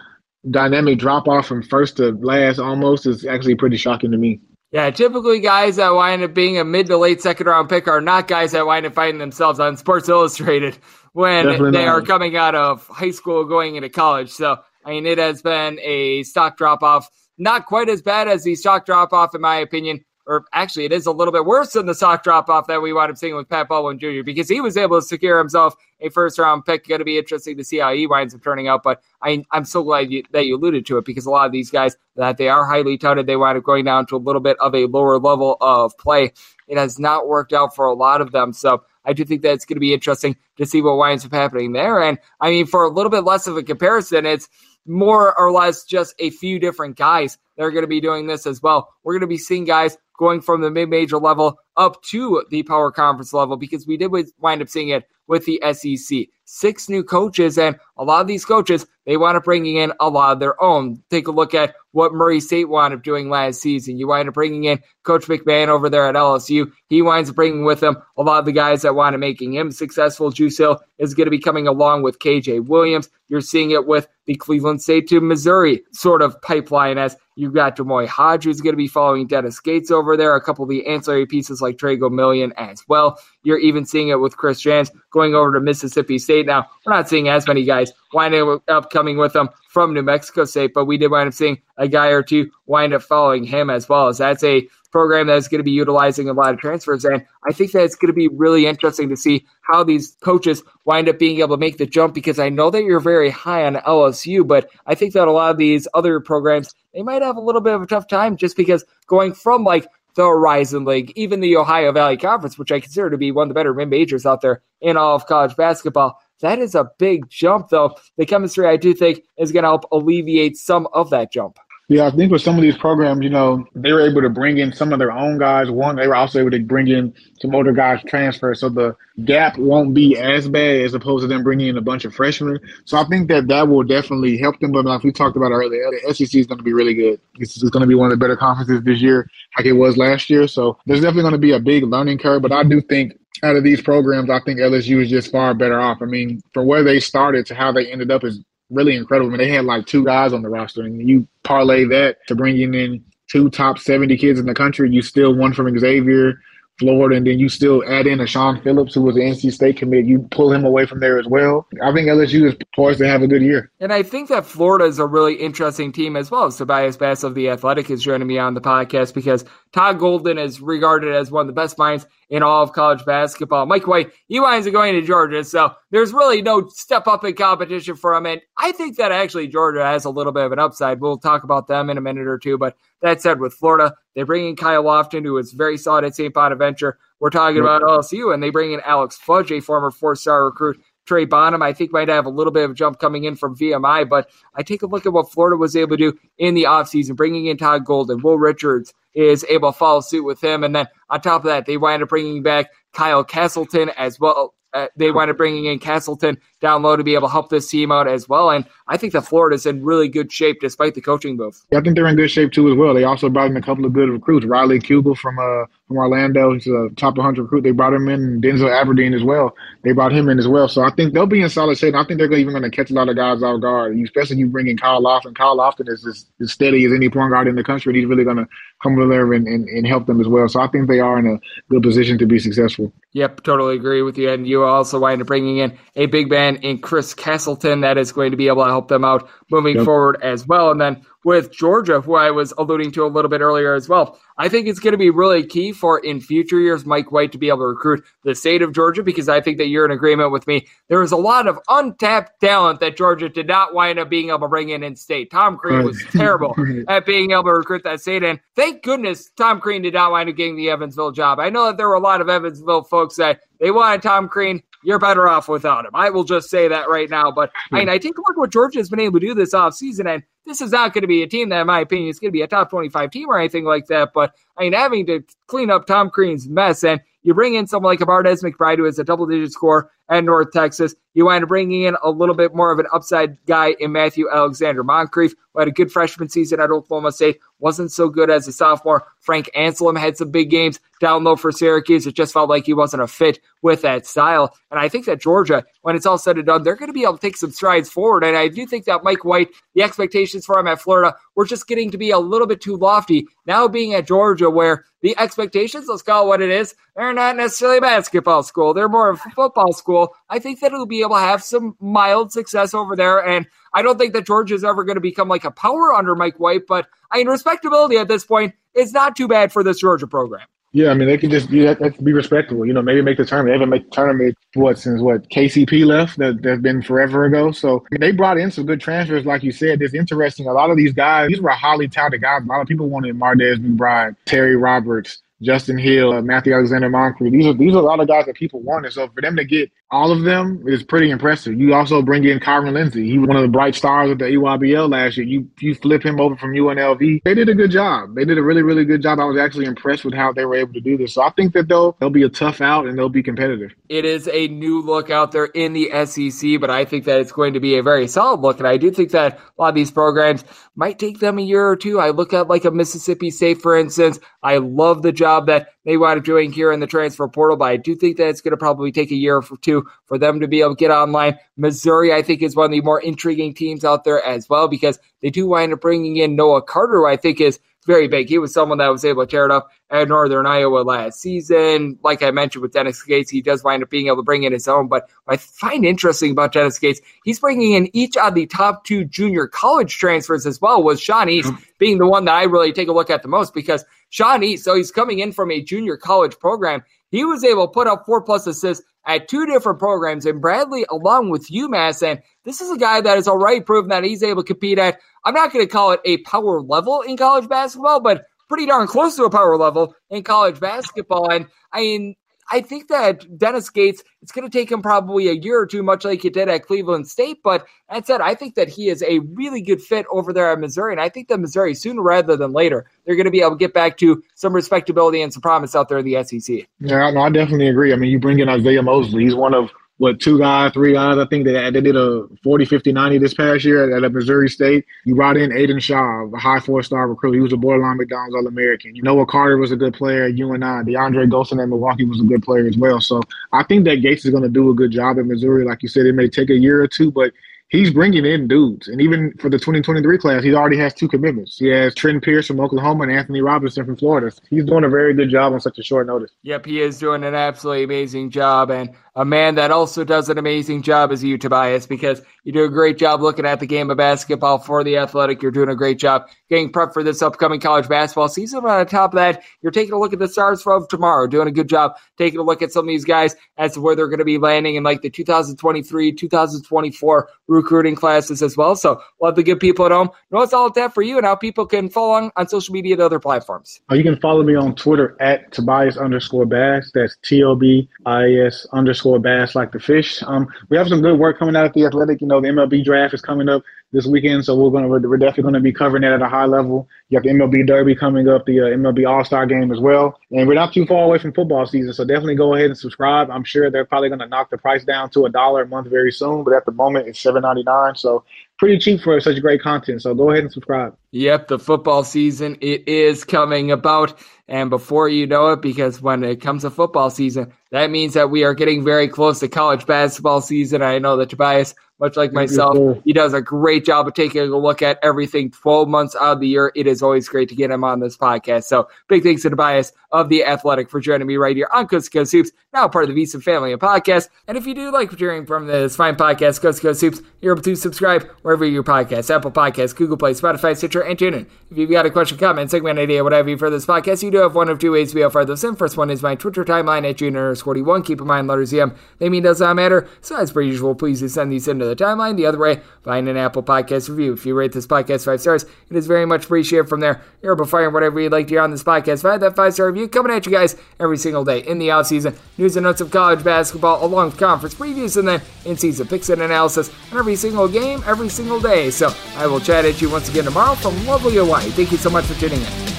dynamic 0.49 0.99
drop 0.99 1.27
off 1.27 1.47
from 1.47 1.63
first 1.63 1.97
to 1.97 2.11
last 2.11 2.59
almost 2.59 3.05
is 3.05 3.25
actually 3.25 3.55
pretty 3.55 3.77
shocking 3.77 4.11
to 4.11 4.17
me. 4.17 4.39
Yeah, 4.71 4.89
typically 4.91 5.39
guys 5.39 5.77
that 5.77 5.93
wind 5.93 6.23
up 6.23 6.33
being 6.33 6.59
a 6.59 6.65
mid 6.65 6.87
to 6.87 6.97
late 6.97 7.21
second 7.21 7.47
round 7.47 7.69
pick 7.69 7.87
are 7.87 8.01
not 8.01 8.27
guys 8.27 8.51
that 8.51 8.65
wind 8.65 8.85
up 8.85 8.93
finding 8.93 9.19
themselves 9.19 9.59
on 9.59 9.77
Sports 9.77 10.09
Illustrated 10.09 10.77
when 11.13 11.45
Definitely 11.45 11.71
they 11.71 11.85
not. 11.85 11.95
are 11.95 12.01
coming 12.01 12.35
out 12.35 12.53
of 12.53 12.85
high 12.87 13.11
school 13.11 13.45
going 13.45 13.75
into 13.75 13.89
college. 13.89 14.29
So, 14.29 14.57
I 14.85 14.89
mean, 14.89 15.05
it 15.05 15.17
has 15.19 15.41
been 15.41 15.79
a 15.81 16.23
stock 16.23 16.57
drop 16.57 16.83
off, 16.83 17.09
not 17.37 17.65
quite 17.65 17.87
as 17.87 18.01
bad 18.01 18.27
as 18.27 18.43
the 18.43 18.55
stock 18.55 18.85
drop 18.85 19.13
off, 19.13 19.33
in 19.33 19.41
my 19.41 19.55
opinion, 19.55 20.03
or 20.27 20.43
actually, 20.51 20.83
it 20.83 20.91
is 20.91 21.05
a 21.05 21.11
little 21.11 21.31
bit 21.31 21.45
worse 21.45 21.71
than 21.71 21.85
the 21.85 21.95
stock 21.95 22.21
drop 22.21 22.49
off 22.49 22.67
that 22.67 22.81
we 22.81 22.91
wound 22.91 23.09
up 23.09 23.17
seeing 23.17 23.35
with 23.35 23.47
Pat 23.47 23.69
Baldwin 23.69 23.97
Jr. 23.97 24.23
because 24.25 24.49
he 24.49 24.59
was 24.59 24.75
able 24.75 24.99
to 24.99 25.01
secure 25.01 25.39
himself 25.39 25.73
a 26.01 26.09
first 26.09 26.37
round 26.37 26.65
pick. 26.65 26.85
Going 26.85 26.99
to 26.99 27.05
be 27.05 27.17
interesting 27.17 27.55
to 27.55 27.63
see 27.63 27.77
how 27.77 27.93
he 27.93 28.07
winds 28.07 28.35
up 28.35 28.43
turning 28.43 28.67
out. 28.67 28.83
But 28.83 29.01
I, 29.21 29.45
am 29.53 29.63
so 29.63 29.83
glad 29.83 30.11
you, 30.11 30.23
that 30.31 30.45
you 30.45 30.57
alluded 30.57 30.85
to 30.87 30.97
it 30.97 31.05
because 31.05 31.25
a 31.25 31.29
lot 31.29 31.45
of 31.45 31.53
these 31.53 31.71
guys 31.71 31.95
that 32.17 32.35
they 32.35 32.49
are 32.49 32.65
highly 32.65 32.97
touted, 32.97 33.25
they 33.25 33.37
wind 33.37 33.57
up 33.57 33.63
going 33.63 33.85
down 33.85 34.05
to 34.07 34.17
a 34.17 34.17
little 34.17 34.41
bit 34.41 34.57
of 34.59 34.75
a 34.75 34.85
lower 34.87 35.17
level 35.17 35.55
of 35.61 35.97
play. 35.97 36.33
It 36.67 36.77
has 36.77 36.99
not 36.99 37.29
worked 37.29 37.53
out 37.53 37.73
for 37.73 37.85
a 37.85 37.93
lot 37.93 38.19
of 38.19 38.33
them. 38.33 38.51
So 38.51 38.83
I 39.05 39.13
do 39.13 39.23
think 39.23 39.43
that 39.43 39.53
it's 39.53 39.65
going 39.65 39.77
to 39.77 39.81
be 39.81 39.93
interesting 39.93 40.35
to 40.57 40.65
see 40.65 40.81
what 40.81 40.97
winds 40.97 41.25
up 41.25 41.31
happening 41.31 41.71
there. 41.71 42.01
And 42.01 42.19
I 42.41 42.49
mean, 42.49 42.65
for 42.65 42.83
a 42.83 42.89
little 42.89 43.09
bit 43.09 43.23
less 43.23 43.47
of 43.47 43.55
a 43.55 43.63
comparison, 43.63 44.25
it's 44.25 44.49
more 44.85 45.37
or 45.39 45.51
less 45.51 45.83
just 45.83 46.15
a 46.19 46.29
few 46.31 46.59
different 46.59 46.97
guys 46.97 47.37
that 47.55 47.63
are 47.63 47.71
going 47.71 47.83
to 47.83 47.87
be 47.87 48.01
doing 48.01 48.27
this 48.27 48.45
as 48.45 48.61
well. 48.61 48.93
We're 49.03 49.13
going 49.13 49.21
to 49.21 49.27
be 49.27 49.37
seeing 49.37 49.65
guys 49.65 49.97
going 50.17 50.41
from 50.41 50.61
the 50.61 50.71
mid 50.71 50.89
major 50.89 51.17
level 51.17 51.59
up 51.77 52.01
to 52.03 52.43
the 52.49 52.63
power 52.63 52.91
conference 52.91 53.33
level 53.33 53.55
because 53.55 53.87
we 53.87 53.97
did 53.97 54.11
wind 54.39 54.61
up 54.61 54.69
seeing 54.69 54.89
it 54.89 55.07
with 55.27 55.45
the 55.45 55.61
SEC. 55.73 56.27
Six 56.45 56.87
new 56.87 57.03
coaches, 57.03 57.57
and 57.57 57.77
a 57.97 58.03
lot 58.03 58.21
of 58.21 58.27
these 58.27 58.45
coaches, 58.45 58.85
they 59.05 59.17
wind 59.17 59.37
up 59.37 59.43
bringing 59.43 59.75
in 59.75 59.91
a 59.99 60.09
lot 60.09 60.31
of 60.31 60.39
their 60.39 60.61
own. 60.61 61.03
Take 61.09 61.27
a 61.27 61.31
look 61.31 61.53
at 61.53 61.75
what 61.91 62.13
Murray 62.13 62.39
State 62.39 62.69
wound 62.69 62.93
up 62.93 63.03
doing 63.03 63.29
last 63.29 63.61
season. 63.61 63.97
You 63.97 64.07
wind 64.07 64.29
up 64.29 64.33
bringing 64.33 64.63
in 64.63 64.79
Coach 65.03 65.25
McMahon 65.25 65.67
over 65.67 65.89
there 65.89 66.07
at 66.07 66.15
LSU. 66.15 66.71
He 66.87 67.01
winds 67.01 67.29
up 67.29 67.35
bringing 67.35 67.65
with 67.65 67.83
him 67.83 67.97
a 68.17 68.23
lot 68.23 68.39
of 68.39 68.45
the 68.45 68.53
guys 68.53 68.81
that 68.83 68.95
wind 68.95 69.13
up 69.15 69.19
making 69.19 69.53
him 69.53 69.71
successful. 69.71 70.31
Juice 70.31 70.57
Hill 70.57 70.79
is 70.97 71.13
going 71.13 71.25
to 71.25 71.31
be 71.31 71.39
coming 71.39 71.67
along 71.67 72.03
with 72.03 72.19
KJ 72.19 72.67
Williams. 72.67 73.09
You're 73.27 73.41
seeing 73.41 73.71
it 73.71 73.85
with 73.85 74.07
the 74.27 74.35
Cleveland 74.35 74.81
State 74.81 75.07
to 75.09 75.19
Missouri 75.19 75.83
sort 75.91 76.21
of 76.21 76.39
pipeline 76.41 76.97
as 76.97 77.17
You've 77.37 77.53
got 77.53 77.75
D'Moi 77.75 78.07
Hodge, 78.07 78.45
who's 78.45 78.61
going 78.61 78.73
to 78.73 78.77
be 78.77 78.87
following 78.87 79.27
Dennis 79.27 79.59
Gates 79.59 79.91
over 79.91 80.17
there. 80.17 80.35
A 80.35 80.41
couple 80.41 80.63
of 80.63 80.69
the 80.71 80.87
ancillary 80.87 81.27
pieces 81.27 81.61
like 81.61 81.77
Tre 81.77 81.95
Gomillion 81.95 82.51
as 82.57 82.83
well. 82.87 83.19
You're 83.43 83.59
even 83.59 83.85
seeing 83.85 84.09
it 84.09 84.19
with 84.19 84.35
Chris 84.37 84.59
Jans 84.59 84.91
going 85.11 85.35
over 85.35 85.53
to 85.53 85.59
Mississippi 85.59 86.19
State. 86.19 86.45
Now, 86.45 86.67
we're 86.85 86.93
not 86.93 87.07
seeing 87.07 87.29
as 87.29 87.47
many 87.47 87.63
guys 87.63 87.93
winding 88.13 88.59
up 88.67 88.89
coming 88.89 89.17
with 89.17 89.33
them 89.33 89.49
from 89.69 89.93
New 89.93 90.01
Mexico 90.01 90.45
State, 90.45 90.71
but 90.73 90.85
we 90.85 90.97
did 90.97 91.11
wind 91.11 91.27
up 91.27 91.33
seeing 91.33 91.61
a 91.77 91.87
guy 91.87 92.07
or 92.07 92.23
two 92.23 92.49
wind 92.65 92.93
up 92.93 93.03
following 93.03 93.43
him 93.43 93.69
as 93.69 93.87
well. 93.87 94.07
As 94.07 94.17
that's 94.17 94.43
a 94.43 94.67
program 94.91 95.27
that's 95.27 95.47
going 95.47 95.59
to 95.59 95.63
be 95.63 95.71
utilizing 95.71 96.29
a 96.29 96.33
lot 96.33 96.53
of 96.53 96.59
transfers. 96.59 97.05
And 97.05 97.25
I 97.47 97.53
think 97.53 97.71
that 97.71 97.83
it's 97.83 97.95
going 97.95 98.07
to 98.07 98.13
be 98.13 98.27
really 98.29 98.65
interesting 98.65 99.09
to 99.09 99.17
see 99.17 99.45
how 99.61 99.83
these 99.83 100.15
coaches 100.21 100.63
wind 100.85 101.09
up 101.09 101.19
being 101.19 101.39
able 101.39 101.55
to 101.55 101.59
make 101.59 101.77
the 101.77 101.85
jump 101.85 102.13
because 102.13 102.39
I 102.39 102.49
know 102.49 102.69
that 102.71 102.83
you're 102.83 102.99
very 102.99 103.29
high 103.29 103.65
on 103.65 103.75
LSU, 103.75 104.47
but 104.47 104.69
I 104.85 104.95
think 104.95 105.13
that 105.13 105.27
a 105.27 105.31
lot 105.31 105.51
of 105.51 105.57
these 105.57 105.87
other 105.93 106.19
programs, 106.19 106.73
they 106.93 107.03
might 107.03 107.21
have 107.21 107.37
a 107.37 107.41
little 107.41 107.61
bit 107.61 107.73
of 107.73 107.81
a 107.81 107.87
tough 107.87 108.07
time 108.07 108.37
just 108.37 108.57
because 108.57 108.85
going 109.07 109.33
from 109.33 109.63
like 109.63 109.87
the 110.17 110.27
Horizon 110.27 110.83
League, 110.83 111.13
even 111.15 111.39
the 111.39 111.55
Ohio 111.55 111.91
Valley 111.93 112.17
Conference, 112.17 112.57
which 112.57 112.71
I 112.71 112.81
consider 112.81 113.09
to 113.09 113.17
be 113.17 113.31
one 113.31 113.43
of 113.43 113.49
the 113.49 113.53
better 113.53 113.73
mid 113.73 113.89
majors 113.89 114.25
out 114.25 114.41
there 114.41 114.63
in 114.81 114.97
all 114.97 115.15
of 115.15 115.27
college 115.27 115.55
basketball. 115.55 116.19
That 116.41 116.59
is 116.59 116.75
a 116.75 116.89
big 116.99 117.29
jump, 117.29 117.69
though. 117.69 117.95
The 118.17 118.25
chemistry, 118.25 118.67
I 118.67 118.77
do 118.77 118.93
think, 118.93 119.21
is 119.37 119.51
going 119.51 119.63
to 119.63 119.69
help 119.69 119.85
alleviate 119.91 120.57
some 120.57 120.87
of 120.91 121.11
that 121.11 121.31
jump. 121.31 121.57
Yeah, 121.89 122.05
I 122.05 122.11
think 122.11 122.33
with 122.33 122.41
some 122.41 122.57
of 122.57 122.61
these 122.61 122.77
programs, 122.77 123.23
you 123.23 123.29
know, 123.29 123.65
they 123.73 123.93
were 123.93 124.01
able 124.01 124.21
to 124.21 124.29
bring 124.29 124.57
in 124.57 124.73
some 124.73 124.91
of 124.91 124.99
their 124.99 125.11
own 125.11 125.37
guys. 125.37 125.71
One, 125.71 125.95
they 125.95 126.05
were 126.05 126.17
also 126.17 126.39
able 126.41 126.51
to 126.51 126.59
bring 126.59 126.89
in 126.89 127.13
some 127.39 127.55
older 127.55 127.71
guys 127.71 128.03
transfer, 128.05 128.53
so 128.55 128.67
the 128.67 128.93
gap 129.23 129.57
won't 129.57 129.93
be 129.93 130.17
as 130.17 130.49
bad 130.49 130.81
as 130.81 130.93
opposed 130.93 131.21
to 131.21 131.27
them 131.27 131.43
bringing 131.43 131.67
in 131.67 131.77
a 131.77 131.81
bunch 131.81 132.03
of 132.03 132.13
freshmen. 132.13 132.59
So 132.83 132.97
I 132.97 133.05
think 133.05 133.29
that 133.29 133.47
that 133.47 133.69
will 133.69 133.83
definitely 133.83 134.37
help 134.37 134.59
them. 134.59 134.73
But 134.73 134.83
like 134.83 135.03
we 135.03 135.13
talked 135.13 135.37
about 135.37 135.51
earlier, 135.51 135.89
the 135.91 136.13
SEC 136.13 136.35
is 136.37 136.45
going 136.45 136.57
to 136.57 136.63
be 136.63 136.73
really 136.73 136.93
good. 136.93 137.21
Is 137.39 137.55
going 137.69 137.81
to 137.81 137.87
be 137.87 137.95
one 137.95 138.11
of 138.11 138.19
the 138.19 138.21
better 138.21 138.35
conferences 138.35 138.83
this 138.83 139.01
year, 139.01 139.29
like 139.57 139.65
it 139.65 139.71
was 139.71 139.95
last 139.95 140.29
year. 140.29 140.45
So 140.49 140.77
there's 140.87 140.99
definitely 140.99 141.23
going 141.23 141.33
to 141.33 141.37
be 141.37 141.53
a 141.53 141.59
big 141.59 141.85
learning 141.85 142.17
curve. 142.17 142.41
But 142.41 142.51
I 142.51 142.63
do 142.63 142.81
think 142.81 143.17
out 143.43 143.55
of 143.55 143.63
these 143.63 143.81
programs, 143.81 144.29
I 144.29 144.41
think 144.41 144.59
LSU 144.59 145.01
is 145.01 145.09
just 145.09 145.31
far 145.31 145.53
better 145.53 145.79
off. 145.79 145.99
I 146.01 146.05
mean, 146.05 146.41
from 146.53 146.67
where 146.67 146.83
they 146.83 146.99
started 146.99 147.45
to 147.45 147.55
how 147.55 147.71
they 147.71 147.89
ended 147.89 148.11
up 148.11 148.25
is 148.25 148.43
really 148.69 148.95
incredible. 148.95 149.29
I 149.33 149.37
mean, 149.37 149.47
they 149.47 149.53
had 149.53 149.65
like 149.65 149.85
two 149.85 150.03
guys 150.03 150.33
on 150.33 150.41
the 150.41 150.49
roster, 150.49 150.83
and 150.83 151.07
you 151.07 151.27
parlay 151.43 151.85
that 151.85 152.17
to 152.27 152.35
bringing 152.35 152.73
in 152.73 153.03
two 153.27 153.49
top 153.49 153.79
70 153.79 154.17
kids 154.17 154.39
in 154.39 154.45
the 154.45 154.53
country. 154.53 154.89
You 154.89 155.01
still 155.01 155.35
one 155.35 155.53
from 155.53 155.77
Xavier, 155.77 156.41
Florida, 156.79 157.15
and 157.15 157.25
then 157.25 157.39
you 157.39 157.49
still 157.49 157.83
add 157.87 158.05
in 158.05 158.19
a 158.19 158.27
Sean 158.27 158.61
Phillips, 158.61 158.93
who 158.93 159.01
was 159.01 159.15
an 159.15 159.23
NC 159.23 159.51
State 159.51 159.77
commit. 159.77 160.05
You 160.05 160.27
pull 160.31 160.51
him 160.53 160.63
away 160.63 160.85
from 160.85 160.99
there 160.99 161.19
as 161.19 161.25
well. 161.25 161.67
I 161.81 161.91
think 161.91 162.07
LSU 162.07 162.47
is 162.47 162.55
poised 162.75 162.99
to 162.99 163.07
have 163.07 163.23
a 163.23 163.27
good 163.27 163.41
year. 163.41 163.71
And 163.79 163.91
I 163.91 164.03
think 164.03 164.29
that 164.29 164.45
Florida 164.45 164.85
is 164.85 164.99
a 164.99 165.05
really 165.05 165.35
interesting 165.35 165.91
team 165.91 166.15
as 166.15 166.29
well. 166.29 166.51
Tobias 166.51 166.95
Bass 166.95 167.23
of 167.23 167.33
The 167.35 167.49
Athletic 167.49 167.89
is 167.89 168.03
joining 168.03 168.27
me 168.27 168.37
on 168.37 168.53
the 168.53 168.61
podcast 168.61 169.13
because 169.13 169.43
Todd 169.77 169.99
Golden 169.99 170.39
is 170.39 170.59
regarded 170.59 171.13
as 171.13 171.29
one 171.29 171.41
of 171.41 171.47
the 171.47 171.53
best 171.53 171.77
minds 171.77 172.07
in 172.31 172.41
all 172.41 172.63
of 172.63 172.73
college 172.73 173.05
basketball. 173.05 173.67
Mike 173.67 173.85
White, 173.85 174.11
he 174.27 174.39
winds 174.39 174.65
up 174.65 174.73
going 174.73 174.95
to 174.95 175.03
Georgia, 175.03 175.43
so 175.43 175.71
there's 175.91 176.11
really 176.13 176.41
no 176.41 176.67
step 176.69 177.05
up 177.05 177.23
in 177.23 177.35
competition 177.35 177.95
for 177.95 178.15
him. 178.15 178.25
And 178.25 178.41
I 178.57 178.71
think 178.71 178.97
that 178.97 179.11
actually 179.11 179.47
Georgia 179.49 179.85
has 179.85 180.03
a 180.03 180.09
little 180.09 180.31
bit 180.31 180.45
of 180.45 180.51
an 180.51 180.57
upside. 180.57 180.99
We'll 180.99 181.19
talk 181.19 181.43
about 181.43 181.67
them 181.67 181.91
in 181.91 181.97
a 181.99 182.01
minute 182.01 182.25
or 182.25 182.39
two. 182.39 182.57
But 182.57 182.75
that 183.03 183.21
said, 183.21 183.39
with 183.39 183.53
Florida, 183.53 183.93
they 184.15 184.23
bring 184.23 184.47
in 184.47 184.55
Kyle 184.55 184.83
Lofton, 184.83 185.23
who 185.23 185.37
is 185.37 185.53
very 185.53 185.77
solid 185.77 186.05
at 186.05 186.15
St. 186.15 186.33
Bonaventure. 186.33 186.97
We're 187.19 187.29
talking 187.29 187.59
about 187.59 187.83
LSU, 187.83 188.33
and 188.33 188.41
they 188.41 188.49
bring 188.49 188.73
in 188.73 188.81
Alex 188.83 189.15
Fudge, 189.17 189.51
a 189.51 189.59
former 189.59 189.91
four 189.91 190.15
star 190.15 190.45
recruit. 190.45 190.81
Trey 191.07 191.25
Bonham, 191.25 191.61
I 191.61 191.73
think, 191.73 191.91
might 191.91 192.09
have 192.09 192.25
a 192.25 192.29
little 192.29 192.51
bit 192.51 192.65
of 192.65 192.71
a 192.71 192.73
jump 192.73 192.99
coming 192.99 193.23
in 193.23 193.35
from 193.35 193.55
VMI, 193.55 194.07
but 194.07 194.29
I 194.55 194.61
take 194.61 194.81
a 194.81 194.87
look 194.87 195.05
at 195.05 195.13
what 195.13 195.31
Florida 195.31 195.57
was 195.57 195.75
able 195.75 195.97
to 195.97 196.11
do 196.11 196.19
in 196.37 196.53
the 196.53 196.63
offseason, 196.63 197.15
bringing 197.15 197.47
in 197.47 197.57
Todd 197.57 197.85
Golden, 197.85 198.21
Will 198.21 198.37
Richards, 198.37 198.93
is 199.13 199.45
able 199.49 199.71
to 199.71 199.77
follow 199.77 200.01
suit 200.01 200.23
with 200.23 200.43
him. 200.43 200.63
And 200.63 200.75
then 200.75 200.87
on 201.09 201.21
top 201.21 201.41
of 201.41 201.47
that, 201.47 201.65
they 201.65 201.77
wind 201.77 202.03
up 202.03 202.09
bringing 202.09 202.43
back 202.43 202.71
Kyle 202.93 203.23
Castleton 203.23 203.89
as 203.97 204.19
well. 204.19 204.53
Uh, 204.73 204.87
they 204.97 205.11
wind 205.11 205.31
up 205.31 205.37
bringing 205.37 205.65
in 205.65 205.79
Castleton 205.79 206.37
down 206.59 206.83
low 206.83 206.95
to 206.95 207.03
be 207.03 207.15
able 207.15 207.27
to 207.27 207.31
help 207.31 207.49
this 207.49 207.69
team 207.69 207.91
out 207.91 208.07
as 208.07 208.27
well. 208.27 208.51
And 208.51 208.65
I 208.87 208.97
think 208.97 209.13
that 209.13 209.21
Florida's 209.21 209.65
in 209.65 209.83
really 209.83 210.09
good 210.09 210.31
shape 210.31 210.57
despite 210.59 210.93
the 210.93 211.01
coaching 211.01 211.37
move. 211.37 211.55
Yeah, 211.71 211.79
I 211.79 211.81
think 211.81 211.95
they're 211.95 212.07
in 212.07 212.15
good 212.15 212.29
shape 212.29 212.51
too 212.51 212.69
as 212.69 212.77
well. 212.77 212.93
They 212.93 213.05
also 213.05 213.29
brought 213.29 213.49
in 213.49 213.57
a 213.57 213.61
couple 213.61 213.85
of 213.85 213.93
good 213.93 214.09
recruits. 214.09 214.45
Riley 214.45 214.79
Kugel 214.79 215.17
from 215.17 215.39
uh 215.39 215.65
from 215.87 215.97
Orlando, 215.97 216.53
he's 216.53 216.67
a 216.67 216.89
top 216.97 217.15
100 217.15 217.41
recruit. 217.41 217.61
They 217.61 217.71
brought 217.71 217.93
him 217.93 218.09
in. 218.09 218.41
Denzel 218.41 218.69
Aberdeen 218.69 219.13
as 219.13 219.23
well. 219.23 219.55
They 219.83 219.93
brought 219.93 220.11
him 220.11 220.27
in 220.27 220.37
as 220.37 220.47
well. 220.47 220.67
So 220.67 220.83
I 220.83 220.91
think 220.91 221.13
they'll 221.13 221.25
be 221.25 221.41
in 221.41 221.49
solid 221.49 221.77
shape. 221.77 221.95
I 221.95 222.03
think 222.03 222.19
they're 222.19 222.31
even 222.33 222.51
going 222.51 222.63
to 222.63 222.69
catch 222.69 222.91
a 222.91 222.93
lot 222.93 223.07
of 223.07 223.15
guys 223.15 223.41
off 223.41 223.61
guard, 223.61 223.97
especially 223.97 224.37
you 224.37 224.47
bring 224.47 224.67
in 224.67 224.77
Kyle 224.77 225.01
Lofton. 225.01 225.33
Kyle 225.33 225.57
Lofton 225.57 225.89
is 225.89 226.05
as, 226.05 226.25
as 226.41 226.51
steady 226.51 226.83
as 226.85 226.91
any 226.91 227.09
point 227.09 227.31
guard 227.31 227.47
in 227.47 227.55
the 227.55 227.63
country. 227.63 227.91
And 227.91 227.97
he's 227.97 228.05
really 228.05 228.25
going 228.25 228.37
to 228.37 228.47
come 228.83 228.99
over 228.99 229.07
there 229.07 229.31
and, 229.31 229.47
and, 229.47 229.67
and 229.69 229.87
help 229.87 230.07
them 230.07 230.19
as 230.19 230.27
well. 230.27 230.49
So 230.49 230.59
I 230.59 230.67
think 230.67 230.89
they 230.89 230.99
are 230.99 231.17
in 231.19 231.25
a 231.25 231.39
good 231.69 231.83
position 231.83 232.17
to 232.17 232.25
be 232.25 232.37
successful. 232.37 232.91
Yep, 233.13 233.43
totally 233.43 233.75
agree 233.75 234.01
with 234.01 234.17
you. 234.17 234.29
And 234.29 234.45
you 234.45 234.63
also 234.63 234.99
wind 234.99 235.21
up 235.21 235.27
bringing 235.27 235.57
in 235.57 235.77
a 235.95 236.07
big 236.07 236.29
man 236.29 236.57
in 236.57 236.79
Chris 236.79 237.13
Castleton 237.13 237.79
that 237.81 237.97
is 237.97 238.11
going 238.11 238.31
to 238.31 238.37
be 238.37 238.47
able 238.47 238.65
to 238.65 238.69
help 238.69 238.89
them 238.89 239.05
out 239.05 239.29
moving 239.49 239.77
yep. 239.77 239.85
forward 239.85 240.17
as 240.21 240.45
well. 240.45 240.69
And 240.69 240.81
then 240.81 241.05
with 241.23 241.51
Georgia, 241.51 242.01
who 242.01 242.15
I 242.15 242.31
was 242.31 242.53
alluding 242.57 242.91
to 242.93 243.05
a 243.05 243.07
little 243.07 243.29
bit 243.29 243.41
earlier 243.41 243.73
as 243.73 243.89
well. 243.89 244.19
I 244.37 244.49
think 244.49 244.67
it's 244.67 244.79
going 244.79 244.91
to 244.91 244.97
be 244.97 245.09
really 245.09 245.45
key 245.45 245.71
for 245.71 245.99
in 245.99 246.21
future 246.21 246.59
years 246.59 246.85
Mike 246.85 247.11
White 247.11 247.31
to 247.31 247.37
be 247.37 247.49
able 247.49 247.59
to 247.59 247.65
recruit 247.65 248.03
the 248.23 248.35
state 248.35 248.61
of 248.61 248.73
Georgia 248.73 249.03
because 249.03 249.27
I 249.27 249.41
think 249.41 249.57
that 249.57 249.67
you're 249.67 249.85
in 249.85 249.91
agreement 249.91 250.31
with 250.31 250.45
me. 250.47 250.67
There 250.89 251.01
is 251.01 251.11
a 251.11 251.17
lot 251.17 251.47
of 251.47 251.59
untapped 251.69 252.39
talent 252.39 252.79
that 252.81 252.97
Georgia 252.97 253.29
did 253.29 253.47
not 253.47 253.73
wind 253.73 253.99
up 253.99 254.09
being 254.09 254.29
able 254.29 254.41
to 254.41 254.47
bring 254.47 254.69
in 254.69 254.83
in 254.83 254.95
state. 254.95 255.31
Tom 255.31 255.57
Crean 255.57 255.83
was 255.83 256.01
terrible 256.11 256.55
at 256.87 257.05
being 257.05 257.31
able 257.31 257.43
to 257.45 257.53
recruit 257.53 257.83
that 257.83 258.01
state, 258.01 258.23
and 258.23 258.39
thank 258.55 258.83
goodness 258.83 259.29
Tom 259.37 259.59
Crean 259.59 259.81
did 259.81 259.93
not 259.93 260.11
wind 260.11 260.29
up 260.29 260.35
getting 260.35 260.55
the 260.55 260.69
Evansville 260.69 261.11
job. 261.11 261.39
I 261.39 261.49
know 261.49 261.65
that 261.65 261.77
there 261.77 261.87
were 261.87 261.95
a 261.95 261.99
lot 261.99 262.21
of 262.21 262.29
Evansville 262.29 262.83
folks 262.83 263.15
that 263.15 263.41
they 263.59 263.71
wanted 263.71 264.01
Tom 264.01 264.27
Crean 264.29 264.61
you're 264.83 264.99
better 264.99 265.27
off 265.27 265.49
without 265.49 265.85
him. 265.85 265.91
I 265.93 266.09
will 266.09 266.23
just 266.23 266.49
say 266.49 266.67
that 266.69 266.89
right 266.89 267.09
now. 267.09 267.29
But 267.29 267.51
I 267.71 267.79
mean, 267.79 267.89
I 267.89 267.97
take 267.97 268.17
a 268.17 268.21
look 268.21 268.31
at 268.31 268.37
what 268.37 268.51
Georgia 268.51 268.79
has 268.79 268.89
been 268.89 269.01
able 269.01 269.19
to 269.19 269.25
do 269.25 269.33
this 269.33 269.53
offseason, 269.53 270.13
and 270.13 270.23
this 270.47 270.61
is 270.61 270.71
not 270.71 270.93
going 270.93 271.01
to 271.01 271.07
be 271.07 271.23
a 271.23 271.27
team 271.27 271.49
that, 271.49 271.61
in 271.61 271.67
my 271.67 271.81
opinion, 271.81 272.09
is 272.09 272.19
going 272.19 272.29
to 272.29 272.37
be 272.37 272.41
a 272.41 272.47
top 272.47 272.69
25 272.69 273.11
team 273.11 273.29
or 273.29 273.37
anything 273.37 273.65
like 273.65 273.87
that. 273.87 274.11
But 274.13 274.33
I 274.57 274.63
mean, 274.63 274.73
having 274.73 275.05
to 275.07 275.23
clean 275.47 275.69
up 275.69 275.85
Tom 275.85 276.09
Crean's 276.09 276.47
mess, 276.47 276.83
and 276.83 277.01
you 277.23 277.33
bring 277.33 277.55
in 277.55 277.67
someone 277.67 277.91
like 277.91 277.99
Mardrez 277.99 278.43
McBride, 278.43 278.77
who 278.77 278.85
is 278.85 278.99
a 278.99 279.03
double 279.03 279.25
digit 279.25 279.51
score 279.51 279.91
at 280.09 280.23
North 280.23 280.51
Texas. 280.51 280.95
You 281.13 281.25
wind 281.25 281.43
up 281.43 281.49
bringing 281.49 281.83
in 281.83 281.97
a 282.03 282.09
little 282.09 282.35
bit 282.35 282.53
more 282.53 282.71
of 282.71 282.79
an 282.79 282.85
upside 282.93 283.43
guy 283.45 283.75
in 283.79 283.91
Matthew 283.91 284.29
Alexander 284.29 284.83
Moncrieffe, 284.83 285.33
who 285.53 285.59
had 285.59 285.67
a 285.67 285.71
good 285.71 285.91
freshman 285.91 286.29
season 286.29 286.59
at 286.59 286.69
Oklahoma 286.69 287.11
State, 287.11 287.39
wasn't 287.59 287.91
so 287.91 288.07
good 288.07 288.29
as 288.29 288.47
a 288.47 288.51
sophomore. 288.51 289.07
Frank 289.19 289.49
Anselem 289.55 289.99
had 289.99 290.15
some 290.15 290.31
big 290.31 290.49
games 290.49 290.79
down 291.01 291.23
low 291.23 291.35
for 291.35 291.51
Syracuse. 291.51 292.05
It 292.05 292.15
just 292.15 292.33
felt 292.33 292.49
like 292.49 292.65
he 292.65 292.73
wasn't 292.73 293.03
a 293.03 293.07
fit 293.07 293.39
with 293.61 293.81
that 293.81 294.05
style. 294.05 294.55
And 294.69 294.79
I 294.79 294.89
think 294.89 295.05
that 295.05 295.19
Georgia, 295.19 295.65
when 295.81 295.95
it's 295.95 296.05
all 296.05 296.17
said 296.17 296.37
and 296.37 296.45
done, 296.45 296.63
they're 296.63 296.75
going 296.75 296.89
to 296.89 296.93
be 296.93 297.03
able 297.03 297.17
to 297.17 297.21
take 297.21 297.37
some 297.37 297.51
strides 297.51 297.89
forward. 297.89 298.23
And 298.23 298.37
I 298.37 298.47
do 298.47 298.65
think 298.67 298.85
that 298.85 299.03
Mike 299.03 299.25
White, 299.25 299.49
the 299.73 299.81
expectations 299.81 300.36
for 300.45 300.59
him 300.59 300.67
at 300.67 300.81
Florida 300.81 301.15
were 301.35 301.45
just 301.45 301.67
getting 301.67 301.91
to 301.91 301.97
be 301.97 302.11
a 302.11 302.19
little 302.19 302.47
bit 302.47 302.61
too 302.61 302.75
lofty. 302.75 303.27
Now 303.45 303.67
being 303.67 303.93
at 303.93 304.07
Georgia, 304.07 304.49
where 304.49 304.85
the 305.01 305.17
expectations, 305.17 305.85
let's 305.87 306.01
call 306.01 306.25
it 306.25 306.27
what 306.27 306.41
it 306.41 306.49
is, 306.49 306.75
they're 306.95 307.13
not 307.13 307.35
necessarily 307.35 307.77
a 307.77 307.81
basketball 307.81 308.43
school. 308.43 308.73
They're 308.73 308.89
more 308.89 309.09
of 309.09 309.21
a 309.25 309.29
football 309.31 309.73
school. 309.73 310.15
I 310.29 310.39
think 310.39 310.59
that 310.59 310.73
it'll 310.73 310.85
be 310.85 311.01
able 311.01 311.15
to 311.15 311.21
have 311.21 311.43
some 311.43 311.75
mild 311.79 312.31
success 312.31 312.73
over 312.73 312.95
there. 312.95 313.25
And 313.25 313.47
I 313.73 313.81
don't 313.81 313.97
think 313.97 314.13
that 314.13 314.25
Georgia 314.25 314.55
is 314.55 314.63
ever 314.63 314.83
going 314.83 314.95
to 314.95 315.01
become 315.01 315.27
like 315.27 315.45
a 315.45 315.51
power 315.51 315.93
under 315.93 316.15
Mike 316.15 316.39
White, 316.39 316.67
but 316.67 316.87
I 317.11 317.17
mean, 317.17 317.27
respectability 317.27 317.97
at 317.97 318.07
this 318.07 318.25
point 318.25 318.53
is 318.73 318.93
not 318.93 319.15
too 319.15 319.27
bad 319.27 319.51
for 319.51 319.63
this 319.63 319.79
Georgia 319.79 320.07
program. 320.07 320.47
Yeah, 320.77 320.91
I 320.91 320.93
mean, 320.93 321.07
they 321.07 321.17
can 321.17 321.31
just 321.31 321.49
be, 321.49 321.65
be 322.03 322.13
respectable. 322.13 322.63
You 322.63 322.71
know, 322.71 322.83
maybe 322.83 323.01
make 323.01 323.17
the 323.17 323.25
tournament. 323.25 323.49
They 323.49 323.53
haven't 323.53 323.69
made 323.71 323.85
the 323.85 323.95
tournament, 323.95 324.37
what, 324.53 324.77
since 324.77 325.01
what, 325.01 325.27
KCP 325.31 325.87
left? 325.87 326.19
That, 326.19 326.43
that's 326.43 326.61
been 326.61 326.83
forever 326.83 327.25
ago. 327.25 327.51
So 327.51 327.79
I 327.79 327.87
mean, 327.95 328.01
they 328.01 328.11
brought 328.11 328.37
in 328.37 328.51
some 328.51 328.67
good 328.67 328.79
transfers, 328.79 329.25
like 329.25 329.41
you 329.41 329.51
said. 329.51 329.81
It's 329.81 329.95
interesting. 329.95 330.45
A 330.45 330.53
lot 330.53 330.69
of 330.69 330.77
these 330.77 330.93
guys, 330.93 331.29
these 331.29 331.41
were 331.41 331.49
highly 331.49 331.87
touted 331.87 332.21
guys. 332.21 332.43
A 332.43 332.45
lot 332.45 332.61
of 332.61 332.67
people 332.67 332.89
wanted 332.89 333.17
Mardrez 333.17 333.57
McBride, 333.57 334.17
Terry 334.25 334.55
Roberts, 334.55 335.23
Justin 335.41 335.79
Hill, 335.79 336.21
Matthew 336.21 336.53
Alexander 336.53 336.91
Moncrieffe. 336.91 337.31
These 337.31 337.47
are 337.47 337.53
these 337.53 337.73
are 337.73 337.79
a 337.79 337.81
lot 337.81 337.99
of 337.99 338.07
guys 338.07 338.27
that 338.27 338.35
people 338.35 338.59
wanted. 338.61 338.93
So 338.93 339.07
for 339.07 339.21
them 339.21 339.35
to 339.35 339.45
get 339.45 339.71
all 339.89 340.11
of 340.11 340.23
them 340.23 340.63
is 340.67 340.83
pretty 340.83 341.09
impressive. 341.09 341.57
You 341.57 341.73
also 341.73 342.01
bring 342.01 342.25
in 342.25 342.39
Kyron 342.39 342.73
Lindsey. 342.73 343.09
He 343.09 343.17
was 343.17 343.27
one 343.27 343.37
of 343.37 343.43
the 343.43 343.47
bright 343.47 343.73
stars 343.73 344.11
of 344.11 344.19
the 344.19 344.25
EYBL 344.25 344.89
last 344.91 345.15
year. 345.15 345.25
You 345.25 345.49
you 345.59 345.75
flip 345.75 346.03
him 346.03 346.19
over 346.19 346.35
from 346.35 346.51
UNLV. 346.51 347.23
They 347.23 347.33
did 347.33 347.47
a 347.47 347.55
good 347.55 347.71
job. 347.71 348.15
They 348.15 348.25
did 348.25 348.37
a 348.37 348.43
really, 348.43 348.63
really 348.63 348.83
good 348.83 349.01
job. 349.01 349.19
I 349.19 349.25
was 349.25 349.37
actually 349.37 349.65
impressed 349.65 350.03
with 350.03 350.13
how 350.13 350.33
they 350.33 350.45
were 350.45 350.55
able 350.55 350.73
to 350.73 350.81
do 350.81 350.97
this. 350.97 351.13
So 351.13 351.21
I 351.21 351.29
think 351.31 351.53
that 351.53 351.69
they'll 351.69 351.95
they'll 351.99 352.09
be 352.09 352.23
a 352.23 352.29
tough 352.29 352.59
out 352.59 352.85
and 352.85 352.97
they'll 352.97 353.07
be 353.07 353.23
competitive. 353.23 353.73
It 353.87 354.03
is 354.03 354.27
a 354.27 354.49
new 354.49 354.81
look 354.81 355.09
out 355.09 355.31
there 355.31 355.45
in 355.45 355.71
the 355.71 355.89
SEC, 356.05 356.59
but 356.59 356.69
I 356.69 356.83
think 356.83 357.05
that 357.05 357.21
it's 357.21 357.31
going 357.31 357.53
to 357.53 357.59
be 357.61 357.77
a 357.77 357.83
very 357.83 358.07
solid 358.07 358.41
look. 358.41 358.59
And 358.59 358.67
I 358.67 358.75
do 358.75 358.91
think 358.91 359.11
that 359.11 359.39
a 359.57 359.61
lot 359.61 359.69
of 359.69 359.75
these 359.75 359.91
programs 359.91 360.43
might 360.75 360.99
take 360.99 361.19
them 361.19 361.39
a 361.39 361.41
year 361.41 361.65
or 361.65 361.77
two. 361.77 361.99
I 361.99 362.09
look 362.09 362.33
at 362.33 362.49
like 362.49 362.65
a 362.65 362.71
Mississippi 362.71 363.31
State, 363.31 363.61
for 363.61 363.77
instance. 363.77 364.19
I 364.43 364.57
love 364.57 365.01
the 365.01 365.13
job 365.13 365.47
that 365.47 365.69
they 365.87 365.95
wind 365.95 366.19
up 366.19 366.25
doing 366.25 366.51
here 366.51 366.73
in 366.73 366.81
the 366.81 366.85
transfer 366.85 367.29
portal, 367.29 367.55
but 367.55 367.69
I 367.69 367.77
do 367.77 367.95
think 367.95 368.17
that 368.17 368.27
it's 368.27 368.41
going 368.41 368.51
to 368.51 368.57
probably 368.57 368.91
take 368.91 369.09
a 369.09 369.15
year 369.15 369.37
or 369.37 369.57
two 369.61 369.87
for 370.05 370.17
them 370.17 370.41
to 370.41 370.47
be 370.47 370.59
able 370.59 370.75
to 370.75 370.79
get 370.79 370.91
online. 370.91 371.39
Missouri, 371.55 372.13
I 372.13 372.21
think, 372.21 372.41
is 372.41 372.57
one 372.57 372.65
of 372.65 372.71
the 372.71 372.81
more 372.81 372.99
intriguing 372.99 373.53
teams 373.53 373.85
out 373.85 374.03
there 374.03 374.21
as 374.21 374.49
well 374.49 374.67
because 374.67 374.99
they 375.21 375.29
do 375.29 375.47
wind 375.47 375.71
up 375.71 375.79
bringing 375.79 376.17
in 376.17 376.35
Noah 376.35 376.61
Carter, 376.61 376.97
who 376.97 377.07
I 377.07 377.15
think 377.15 377.39
is 377.39 377.61
very 377.85 378.09
big. 378.09 378.27
He 378.27 378.37
was 378.37 378.53
someone 378.53 378.79
that 378.79 378.89
was 378.89 379.05
able 379.05 379.25
to 379.25 379.31
tear 379.31 379.45
it 379.45 379.51
up 379.51 379.71
at 379.89 380.09
Northern 380.09 380.45
Iowa 380.45 380.79
last 380.81 381.21
season. 381.21 381.97
Like 382.03 382.21
I 382.21 382.31
mentioned 382.31 382.63
with 382.63 382.73
Dennis 382.73 383.01
Gates, 383.01 383.31
he 383.31 383.41
does 383.41 383.63
wind 383.63 383.81
up 383.81 383.89
being 383.89 384.07
able 384.07 384.17
to 384.17 384.23
bring 384.23 384.43
in 384.43 384.51
his 384.51 384.67
own. 384.67 384.89
But 384.89 385.09
what 385.23 385.35
I 385.35 385.37
find 385.37 385.85
interesting 385.85 386.31
about 386.31 386.51
Dennis 386.51 386.77
Gates, 386.77 386.99
he's 387.23 387.39
bringing 387.39 387.71
in 387.71 387.89
each 387.95 388.17
of 388.17 388.35
the 388.35 388.45
top 388.45 388.83
two 388.83 389.05
junior 389.05 389.47
college 389.47 389.97
transfers 389.97 390.45
as 390.45 390.59
well, 390.59 390.83
with 390.83 390.99
Sean 390.99 391.29
East 391.29 391.47
mm-hmm. 391.47 391.63
being 391.79 391.97
the 391.97 392.07
one 392.07 392.25
that 392.25 392.35
I 392.35 392.43
really 392.43 392.73
take 392.73 392.89
a 392.89 392.93
look 392.93 393.09
at 393.09 393.21
the 393.21 393.29
most 393.29 393.53
because 393.53 393.85
Sean 394.09 394.43
East, 394.43 394.63
so 394.63 394.75
he's 394.75 394.91
coming 394.91 395.19
in 395.19 395.31
from 395.31 395.51
a 395.51 395.61
junior 395.61 395.97
college 395.97 396.37
program. 396.39 396.83
He 397.09 397.23
was 397.25 397.43
able 397.43 397.67
to 397.67 397.73
put 397.73 397.87
up 397.87 398.03
four 398.05 398.21
plus 398.21 398.47
assists 398.47 398.83
at 399.05 399.27
two 399.27 399.45
different 399.45 399.79
programs, 399.79 400.25
and 400.25 400.41
Bradley 400.41 400.85
along 400.89 401.29
with 401.29 401.49
UMass. 401.49 402.05
And 402.05 402.21
this 402.43 402.61
is 402.61 402.69
a 402.69 402.77
guy 402.77 403.01
that 403.01 403.15
has 403.15 403.27
already 403.27 403.61
proven 403.61 403.89
that 403.89 404.03
he's 404.03 404.23
able 404.23 404.43
to 404.43 404.47
compete 404.47 404.79
at, 404.79 404.99
I'm 405.23 405.33
not 405.33 405.51
going 405.51 405.65
to 405.65 405.71
call 405.71 405.91
it 405.91 406.01
a 406.05 406.17
power 406.19 406.61
level 406.61 407.01
in 407.01 407.17
college 407.17 407.47
basketball, 407.47 408.01
but 408.01 408.25
pretty 408.49 408.65
darn 408.65 408.87
close 408.87 409.15
to 409.15 409.23
a 409.23 409.29
power 409.29 409.57
level 409.57 409.93
in 410.09 410.23
college 410.23 410.59
basketball. 410.59 411.31
And 411.31 411.47
I 411.71 411.81
mean, 411.81 412.15
I 412.49 412.61
think 412.61 412.87
that 412.87 413.37
Dennis 413.37 413.69
Gates, 413.69 414.03
it's 414.21 414.31
going 414.31 414.49
to 414.49 414.57
take 414.57 414.71
him 414.71 414.81
probably 414.81 415.27
a 415.27 415.33
year 415.33 415.59
or 415.59 415.65
two, 415.65 415.83
much 415.83 416.05
like 416.05 416.21
he 416.21 416.29
did 416.29 416.47
at 416.47 416.65
Cleveland 416.65 417.07
State. 417.07 417.39
But 417.43 417.65
that 417.89 418.07
said, 418.07 418.21
I 418.21 418.35
think 418.35 418.55
that 418.55 418.69
he 418.69 418.89
is 418.89 419.03
a 419.03 419.19
really 419.19 419.61
good 419.61 419.81
fit 419.81 420.05
over 420.11 420.31
there 420.31 420.51
at 420.51 420.59
Missouri. 420.59 420.93
And 420.93 421.01
I 421.01 421.09
think 421.09 421.27
that 421.27 421.39
Missouri, 421.39 421.73
sooner 421.73 422.01
rather 422.01 422.37
than 422.37 422.53
later, 422.53 422.89
they're 423.05 423.15
going 423.15 423.25
to 423.25 423.31
be 423.31 423.41
able 423.41 423.51
to 423.51 423.57
get 423.57 423.73
back 423.73 423.97
to 423.97 424.23
some 424.35 424.53
respectability 424.53 425.21
and 425.21 425.33
some 425.33 425.41
promise 425.41 425.75
out 425.75 425.89
there 425.89 425.97
in 425.97 426.05
the 426.05 426.23
SEC. 426.23 426.67
Yeah, 426.79 427.11
no, 427.11 427.21
I 427.21 427.29
definitely 427.29 427.67
agree. 427.67 427.91
I 427.93 427.95
mean, 427.97 428.11
you 428.11 428.19
bring 428.19 428.39
in 428.39 428.49
Isaiah 428.49 428.81
Mosley. 428.81 429.25
He's 429.25 429.35
one 429.35 429.53
of 429.53 429.69
what 429.97 430.19
two 430.19 430.37
guys, 430.37 430.71
three 430.73 430.93
guys. 430.93 431.17
I 431.17 431.25
think 431.25 431.45
they, 431.45 431.53
they 431.71 431.81
did 431.81 431.95
a 431.95 432.27
40, 432.43 432.65
50, 432.65 432.91
90 432.91 433.17
this 433.17 433.33
past 433.33 433.63
year 433.63 433.95
at, 433.95 434.03
at 434.03 434.11
Missouri 434.11 434.49
State. 434.49 434.85
You 435.05 435.15
brought 435.15 435.37
in 435.37 435.49
Aiden 435.51 435.81
Shaw, 435.81 436.25
a 436.25 436.37
high 436.37 436.59
four 436.59 436.83
star 436.83 437.07
recruit. 437.07 437.33
He 437.33 437.39
was 437.39 437.53
a 437.53 437.57
borderline 437.57 437.97
McDonald's 437.97 438.35
All 438.35 438.47
American. 438.47 438.95
You 438.95 439.01
know 439.01 439.15
what 439.15 439.27
Carter 439.27 439.57
was 439.57 439.71
a 439.71 439.75
good 439.75 439.93
player 439.93 440.27
You 440.27 440.53
and 440.53 440.63
I, 440.63 440.83
DeAndre 440.83 441.29
Gholston 441.29 441.61
at 441.61 441.69
Milwaukee 441.69 442.05
was 442.05 442.21
a 442.21 442.25
good 442.25 442.43
player 442.43 442.67
as 442.67 442.77
well. 442.77 443.01
So 443.01 443.21
I 443.51 443.63
think 443.63 443.85
that 443.85 443.97
Gates 443.97 444.25
is 444.25 444.31
going 444.31 444.43
to 444.43 444.49
do 444.49 444.69
a 444.69 444.73
good 444.73 444.91
job 444.91 445.17
at 445.17 445.25
Missouri. 445.25 445.65
Like 445.65 445.81
you 445.81 445.89
said, 445.89 446.05
it 446.05 446.13
may 446.13 446.29
take 446.29 446.49
a 446.49 446.57
year 446.57 446.81
or 446.81 446.87
two, 446.87 447.11
but 447.11 447.33
he's 447.69 447.91
bringing 447.91 448.25
in 448.25 448.47
dudes. 448.47 448.87
And 448.87 449.01
even 449.01 449.33
for 449.39 449.49
the 449.49 449.57
2023 449.57 450.17
class, 450.17 450.43
he 450.43 450.53
already 450.53 450.77
has 450.77 450.93
two 450.93 451.07
commitments. 451.07 451.57
He 451.57 451.67
has 451.67 451.93
Trent 451.95 452.23
Pierce 452.23 452.47
from 452.47 452.59
Oklahoma 452.59 453.03
and 453.03 453.11
Anthony 453.11 453.41
Robinson 453.41 453.85
from 453.85 453.97
Florida. 453.97 454.35
He's 454.49 454.65
doing 454.65 454.83
a 454.83 454.89
very 454.89 455.13
good 455.13 455.29
job 455.29 455.53
on 455.53 455.59
such 455.59 455.77
a 455.79 455.83
short 455.83 456.07
notice. 456.07 456.31
Yep, 456.43 456.65
he 456.65 456.81
is 456.81 456.99
doing 456.99 457.23
an 457.23 457.35
absolutely 457.35 457.83
amazing 457.83 458.29
job. 458.29 458.71
And 458.71 458.91
a 459.15 459.25
man 459.25 459.55
that 459.55 459.71
also 459.71 460.03
does 460.03 460.29
an 460.29 460.37
amazing 460.37 460.83
job 460.83 461.11
is 461.11 461.23
you, 461.23 461.37
Tobias, 461.37 461.87
because 461.87 462.21
you 462.43 462.53
do 462.53 462.63
a 462.63 462.69
great 462.69 462.97
job 462.97 463.21
looking 463.21 463.45
at 463.45 463.59
the 463.59 463.65
game 463.65 463.89
of 463.89 463.97
basketball 463.97 464.59
for 464.59 464.83
the 464.83 464.97
athletic. 464.97 465.41
You're 465.41 465.51
doing 465.51 465.69
a 465.69 465.75
great 465.75 465.99
job 465.99 466.27
getting 466.49 466.71
prep 466.71 466.93
for 466.93 467.03
this 467.03 467.21
upcoming 467.21 467.59
college 467.59 467.89
basketball 467.89 468.29
season. 468.29 468.61
But 468.61 468.69
on 468.69 468.85
top 468.85 469.13
of 469.13 469.17
that, 469.17 469.43
you're 469.61 469.71
taking 469.71 469.93
a 469.93 469.99
look 469.99 470.13
at 470.13 470.19
the 470.19 470.27
stars 470.27 470.61
from 470.61 470.85
tomorrow, 470.87 471.27
doing 471.27 471.47
a 471.47 471.51
good 471.51 471.67
job 471.67 471.97
taking 472.17 472.39
a 472.39 472.43
look 472.43 472.61
at 472.61 472.71
some 472.71 472.85
of 472.85 472.89
these 472.89 473.05
guys 473.05 473.35
as 473.57 473.73
to 473.73 473.81
where 473.81 473.95
they're 473.95 474.07
going 474.07 474.19
to 474.19 474.25
be 474.25 474.37
landing 474.37 474.75
in 474.75 474.83
like 474.83 475.01
the 475.01 475.09
2023, 475.09 476.13
2024 476.13 477.29
recruiting 477.57 477.95
classes 477.95 478.41
as 478.41 478.55
well. 478.55 478.75
So 478.75 479.01
love 479.21 479.35
to 479.35 479.43
give 479.43 479.59
people 479.59 479.85
at 479.85 479.91
home 479.91 480.09
know 480.31 480.39
what's 480.39 480.53
all 480.53 480.71
that 480.71 480.93
for 480.93 481.01
you 481.01 481.17
and 481.17 481.25
how 481.25 481.35
people 481.35 481.65
can 481.65 481.89
follow 481.89 482.13
on, 482.13 482.31
on 482.35 482.47
social 482.47 482.73
media 482.73 482.93
and 482.93 483.01
other 483.01 483.19
platforms. 483.19 483.81
Uh, 483.91 483.95
you 483.95 484.03
can 484.03 484.17
follow 484.19 484.43
me 484.43 484.55
on 484.55 484.75
Twitter 484.75 485.15
at 485.19 485.51
Tobias 485.51 485.97
underscore 485.97 486.45
Bass. 486.45 486.91
That's 486.93 487.17
T 487.23 487.43
O 487.43 487.55
B 487.55 487.89
I 488.05 488.31
S 488.33 488.65
underscore 488.73 489.19
bass 489.19 489.55
like 489.55 489.71
the 489.71 489.79
fish. 489.79 490.21
Um, 490.23 490.47
we 490.69 490.77
have 490.77 490.87
some 490.87 491.01
good 491.01 491.19
work 491.19 491.39
coming 491.39 491.55
out 491.55 491.65
at 491.65 491.73
the 491.73 491.85
Athletic. 491.85 492.21
You 492.21 492.27
know, 492.27 492.41
the 492.41 492.49
MLB 492.49 492.83
draft 492.83 493.13
is 493.13 493.21
coming 493.21 493.49
up 493.49 493.63
this 493.91 494.05
weekend, 494.05 494.43
so 494.43 494.55
we're 494.55 494.69
gonna 494.69 494.87
we're 494.87 495.17
definitely 495.17 495.43
gonna 495.43 495.59
be 495.61 495.71
covering 495.71 496.01
that 496.01 496.11
at 496.11 496.21
a 496.21 496.27
high 496.27 496.45
level. 496.45 496.87
You 497.09 497.17
have 497.17 497.23
the 497.23 497.29
MLB 497.29 497.65
Derby 497.65 497.95
coming 497.95 498.27
up, 498.27 498.45
the 498.45 498.59
uh, 498.59 498.63
MLB 498.65 499.07
All 499.07 499.23
Star 499.23 499.45
Game 499.45 499.71
as 499.71 499.79
well, 499.79 500.19
and 500.31 500.47
we're 500.47 500.55
not 500.55 500.73
too 500.73 500.85
far 500.85 501.05
away 501.05 501.19
from 501.19 501.33
football 501.33 501.65
season, 501.65 501.93
so 501.93 502.03
definitely 502.03 502.35
go 502.35 502.55
ahead 502.55 502.67
and 502.67 502.77
subscribe. 502.77 503.29
I'm 503.31 503.43
sure 503.43 503.71
they're 503.71 503.85
probably 503.85 504.09
gonna 504.09 504.27
knock 504.27 504.49
the 504.49 504.57
price 504.57 504.83
down 504.83 505.09
to 505.11 505.25
a 505.25 505.29
dollar 505.29 505.63
a 505.63 505.67
month 505.67 505.87
very 505.87 506.11
soon, 506.11 506.43
but 506.43 506.53
at 506.53 506.65
the 506.65 506.71
moment 506.71 507.07
it's 507.07 507.19
seven 507.19 507.43
ninety 507.43 507.63
nine, 507.63 507.95
so 507.95 508.23
pretty 508.57 508.77
cheap 508.79 509.01
for 509.01 509.19
such 509.19 509.41
great 509.41 509.61
content. 509.61 510.01
So 510.01 510.13
go 510.13 510.31
ahead 510.31 510.43
and 510.43 510.51
subscribe. 510.51 510.95
Yep, 511.11 511.47
the 511.47 511.59
football 511.59 512.03
season 512.03 512.57
it 512.61 512.87
is 512.87 513.23
coming 513.23 513.71
about. 513.71 514.19
And 514.49 514.69
before 514.69 515.09
you 515.09 515.27
know 515.27 515.49
it, 515.49 515.61
because 515.61 516.01
when 516.01 516.23
it 516.23 516.41
comes 516.41 516.61
to 516.61 516.69
football 516.69 517.09
season, 517.09 517.51
that 517.71 517.91
means 517.91 518.13
that 518.13 518.29
we 518.29 518.43
are 518.43 518.53
getting 518.53 518.83
very 518.83 519.07
close 519.07 519.39
to 519.41 519.47
college 519.47 519.85
basketball 519.85 520.41
season. 520.41 520.81
I 520.81 520.99
know 520.99 521.17
that 521.17 521.29
Tobias 521.29 521.75
much 521.99 522.15
like 522.15 522.31
myself. 522.31 522.77
He 523.03 523.13
does 523.13 523.33
a 523.33 523.41
great 523.41 523.85
job 523.85 524.07
of 524.07 524.13
taking 524.13 524.41
a 524.41 524.57
look 524.57 524.81
at 524.81 524.99
everything 525.03 525.51
12 525.51 525.87
months 525.87 526.15
out 526.15 526.33
of 526.33 526.39
the 526.39 526.47
year. 526.47 526.71
It 526.75 526.87
is 526.87 527.01
always 527.01 527.27
great 527.27 527.49
to 527.49 527.55
get 527.55 527.71
him 527.71 527.83
on 527.83 527.99
this 527.99 528.17
podcast. 528.17 528.63
So 528.63 528.87
big 529.07 529.23
thanks 529.23 529.41
to 529.43 529.49
Tobias 529.49 529.93
of 530.11 530.29
The 530.29 530.45
Athletic 530.45 530.89
for 530.89 530.99
joining 530.99 531.27
me 531.27 531.37
right 531.37 531.55
here 531.55 531.67
on 531.73 531.87
Coast 531.87 532.05
to 532.05 532.17
Coast 532.17 532.31
Hoops, 532.31 532.51
now 532.73 532.87
part 532.87 533.09
of 533.09 533.13
the 533.13 533.23
VSiN 533.23 533.43
family 533.43 533.71
of 533.71 533.79
podcasts. 533.79 534.29
And 534.47 534.57
if 534.57 534.65
you 534.65 534.73
do 534.73 534.91
like 534.91 535.13
hearing 535.17 535.45
from 535.45 535.67
this 535.67 535.95
fine 535.95 536.15
podcast, 536.15 536.61
Coast 536.61 536.81
to 536.81 536.87
Coast 536.87 537.01
Hoops, 537.01 537.21
you're 537.41 537.53
able 537.53 537.63
to 537.63 537.75
subscribe 537.75 538.27
wherever 538.41 538.65
your 538.65 538.83
podcast, 538.83 539.33
Apple 539.33 539.51
Podcasts, 539.51 539.95
Google 539.95 540.17
Play, 540.17 540.31
Spotify, 540.31 540.77
Stitcher, 540.77 541.01
and 541.01 541.17
TuneIn. 541.17 541.47
If 541.71 541.77
you've 541.77 541.89
got 541.89 542.05
a 542.05 542.09
question, 542.09 542.37
comment, 542.37 542.71
segment 542.71 542.99
idea, 542.99 543.23
whatever 543.23 543.49
you 543.49 543.57
for 543.57 543.69
this 543.69 543.85
podcast, 543.85 544.23
you 544.23 544.31
do 544.31 544.37
have 544.37 544.55
one 544.55 544.69
of 544.69 544.79
two 544.79 544.91
ways 544.91 545.09
to 545.09 545.15
be 545.15 545.21
able 545.21 545.31
to 545.31 545.45
those 545.45 545.63
in. 545.63 545.75
First 545.75 545.97
one 545.97 546.09
is 546.09 546.21
my 546.21 546.35
Twitter 546.35 546.63
timeline 546.63 547.09
at 547.09 547.17
Junior 547.17 547.53
41. 547.55 548.03
Keep 548.03 548.21
in 548.21 548.27
mind, 548.27 548.47
letters 548.47 548.73
EM, 548.73 548.95
they 549.19 549.29
mean 549.29 549.43
does 549.43 549.59
not 549.59 549.75
matter. 549.75 550.07
So 550.21 550.37
as 550.37 550.51
per 550.51 550.61
usual, 550.61 550.95
please 550.95 551.19
do 551.19 551.27
send 551.27 551.51
these 551.51 551.67
into 551.67 551.86
the 551.87 551.95
timeline. 551.95 552.37
The 552.37 552.45
other 552.45 552.57
way, 552.57 552.81
find 553.03 553.27
an 553.27 553.37
Apple 553.37 553.63
Podcast 553.63 554.09
review. 554.09 554.33
If 554.33 554.45
you 554.45 554.55
rate 554.55 554.71
this 554.71 554.87
podcast 554.87 555.25
five 555.25 555.41
stars, 555.41 555.65
it 555.89 555.95
is 555.95 556.07
very 556.07 556.25
much 556.25 556.45
appreciated 556.45 556.89
from 556.89 556.99
there. 556.99 557.21
To 557.41 557.65
find 557.65 557.93
whatever 557.93 558.19
you'd 558.19 558.31
like 558.31 558.47
to 558.47 558.53
hear 558.55 558.61
on 558.61 558.71
this 558.71 558.83
podcast. 558.83 559.21
Find 559.21 559.41
that 559.41 559.55
five 559.55 559.73
star 559.73 559.87
review 559.87 560.07
coming 560.07 560.35
at 560.35 560.45
you 560.45 560.51
guys 560.51 560.75
every 560.99 561.17
single 561.17 561.45
day 561.45 561.59
in 561.59 561.79
the 561.79 561.87
offseason. 561.87 562.37
News 562.57 562.75
and 562.75 562.83
notes 562.83 562.99
of 562.99 563.09
college 563.09 563.43
basketball, 563.43 564.05
along 564.05 564.27
with 564.27 564.37
conference 564.37 564.75
previews, 564.75 565.17
and 565.17 565.27
then 565.27 565.41
in 565.65 565.77
season 565.77 566.07
picks 566.07 566.29
and 566.29 566.41
analysis 566.41 566.91
on 567.11 567.19
every 567.19 567.35
single 567.35 567.67
game, 567.67 568.03
every 568.05 568.29
single 568.29 568.59
day. 568.59 568.91
So 568.91 569.13
I 569.35 569.47
will 569.47 569.59
chat 569.59 569.85
at 569.85 570.01
you 570.01 570.09
once 570.09 570.29
again 570.29 570.43
tomorrow 570.43 570.75
from 570.75 571.05
lovely 571.05 571.35
Hawaii. 571.35 571.69
Thank 571.69 571.91
you 571.91 571.97
so 571.97 572.09
much 572.09 572.25
for 572.25 572.33
tuning 572.39 572.61
in. 572.61 572.97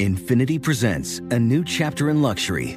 Infiniti 0.00 0.60
presents 0.60 1.20
a 1.30 1.38
new 1.38 1.64
chapter 1.64 2.10
in 2.10 2.20
luxury, 2.20 2.76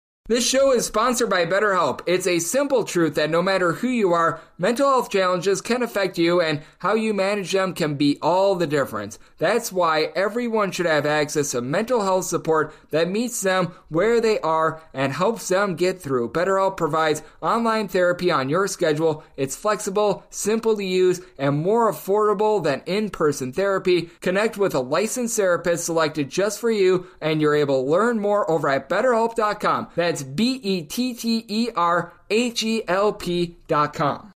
This 0.31 0.47
show 0.47 0.71
is 0.71 0.85
sponsored 0.85 1.29
by 1.29 1.45
BetterHelp. 1.45 1.99
It's 2.05 2.25
a 2.25 2.39
simple 2.39 2.85
truth 2.85 3.15
that 3.15 3.29
no 3.29 3.41
matter 3.41 3.73
who 3.73 3.89
you 3.89 4.13
are, 4.13 4.39
mental 4.57 4.87
health 4.87 5.09
challenges 5.09 5.59
can 5.59 5.83
affect 5.83 6.17
you 6.17 6.39
and 6.39 6.61
how 6.79 6.93
you 6.93 7.13
manage 7.13 7.51
them 7.51 7.73
can 7.73 7.95
be 7.95 8.17
all 8.21 8.55
the 8.55 8.65
difference. 8.65 9.19
That's 9.39 9.73
why 9.73 10.03
everyone 10.15 10.71
should 10.71 10.85
have 10.85 11.05
access 11.05 11.51
to 11.51 11.59
mental 11.59 12.03
health 12.03 12.23
support 12.23 12.73
that 12.91 13.09
meets 13.09 13.41
them 13.41 13.73
where 13.89 14.21
they 14.21 14.39
are 14.39 14.81
and 14.93 15.11
helps 15.11 15.49
them 15.49 15.75
get 15.75 16.01
through. 16.01 16.31
BetterHelp 16.31 16.77
provides 16.77 17.23
online 17.41 17.89
therapy 17.89 18.31
on 18.31 18.47
your 18.47 18.67
schedule. 18.67 19.25
It's 19.35 19.57
flexible, 19.57 20.23
simple 20.29 20.77
to 20.77 20.85
use, 20.85 21.19
and 21.37 21.57
more 21.57 21.91
affordable 21.91 22.63
than 22.63 22.83
in-person 22.85 23.51
therapy. 23.51 24.03
Connect 24.21 24.57
with 24.57 24.75
a 24.75 24.79
licensed 24.79 25.35
therapist 25.35 25.83
selected 25.83 26.29
just 26.29 26.57
for 26.61 26.71
you 26.71 27.07
and 27.19 27.41
you're 27.41 27.53
able 27.53 27.83
to 27.83 27.91
learn 27.91 28.17
more 28.17 28.49
over 28.49 28.69
at 28.69 28.87
betterhelp.com. 28.87 29.89
That's 29.93 30.20
That's 30.21 30.35
B 30.35 30.59
E 30.61 30.83
T 30.83 31.15
T 31.15 31.45
E 31.47 31.69
R 31.75 32.13
H 32.29 32.63
E 32.63 32.83
L 32.87 33.13
P 33.13 33.55
dot 33.67 33.93
com. 33.93 34.29